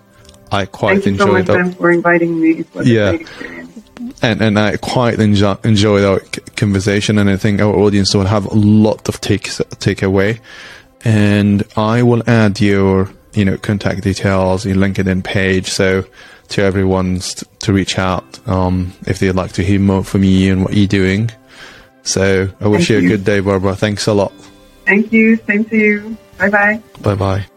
I 0.52 0.66
quite 0.66 1.04
Thank 1.04 1.06
you 1.06 1.18
so 1.26 1.36
enjoyed 1.36 1.48
much. 1.68 1.76
For 1.78 1.92
inviting 1.92 2.40
me. 2.42 2.66
Yeah. 2.84 3.12
a 3.12 3.18
great 3.18 3.22
experience. 3.22 3.82
and 4.22 4.42
and 4.42 4.60
I 4.60 4.76
quite 4.78 5.20
enjoy, 5.20 5.56
enjoyed 5.64 6.04
our 6.04 6.20
c- 6.26 6.42
conversation, 6.58 7.18
and 7.20 7.30
I 7.30 7.38
think 7.38 7.62
our 7.62 7.74
audience 7.74 8.14
will 8.14 8.26
have 8.26 8.46
a 8.48 8.54
lot 8.56 9.08
of 9.08 9.22
take 9.22 9.50
take 9.80 10.02
away. 10.02 10.40
And 11.06 11.64
I 11.78 12.04
will 12.04 12.24
add 12.28 12.60
your 12.60 13.10
you 13.34 13.46
know 13.46 13.58
contact 13.58 14.02
details, 14.04 14.66
your 14.66 14.76
LinkedIn 14.76 15.24
page, 15.24 15.68
so 15.70 16.04
to 16.50 16.62
everyone's 16.64 17.28
s- 17.36 17.46
to 17.60 17.72
reach 17.74 17.98
out 17.98 18.26
um, 18.50 18.92
if 19.08 19.20
they'd 19.20 19.32
like 19.32 19.54
to 19.54 19.64
hear 19.64 19.80
more 19.80 20.04
from 20.04 20.24
you 20.24 20.52
and 20.52 20.64
what 20.66 20.74
you're 20.74 20.88
doing. 20.88 21.32
So 22.04 22.50
I 22.60 22.68
wish 22.68 22.88
Thank 22.90 23.04
you 23.04 23.08
a 23.08 23.10
good 23.18 23.24
day, 23.24 23.40
Barbara. 23.40 23.76
Thanks 23.76 24.08
a 24.08 24.14
lot. 24.14 24.34
Thank 24.86 25.12
you. 25.12 25.38
Same 25.48 25.66
to 25.66 25.78
you. 25.78 26.18
Bye 26.38 26.50
bye. 26.50 26.82
Bye 27.02 27.16
bye. 27.16 27.51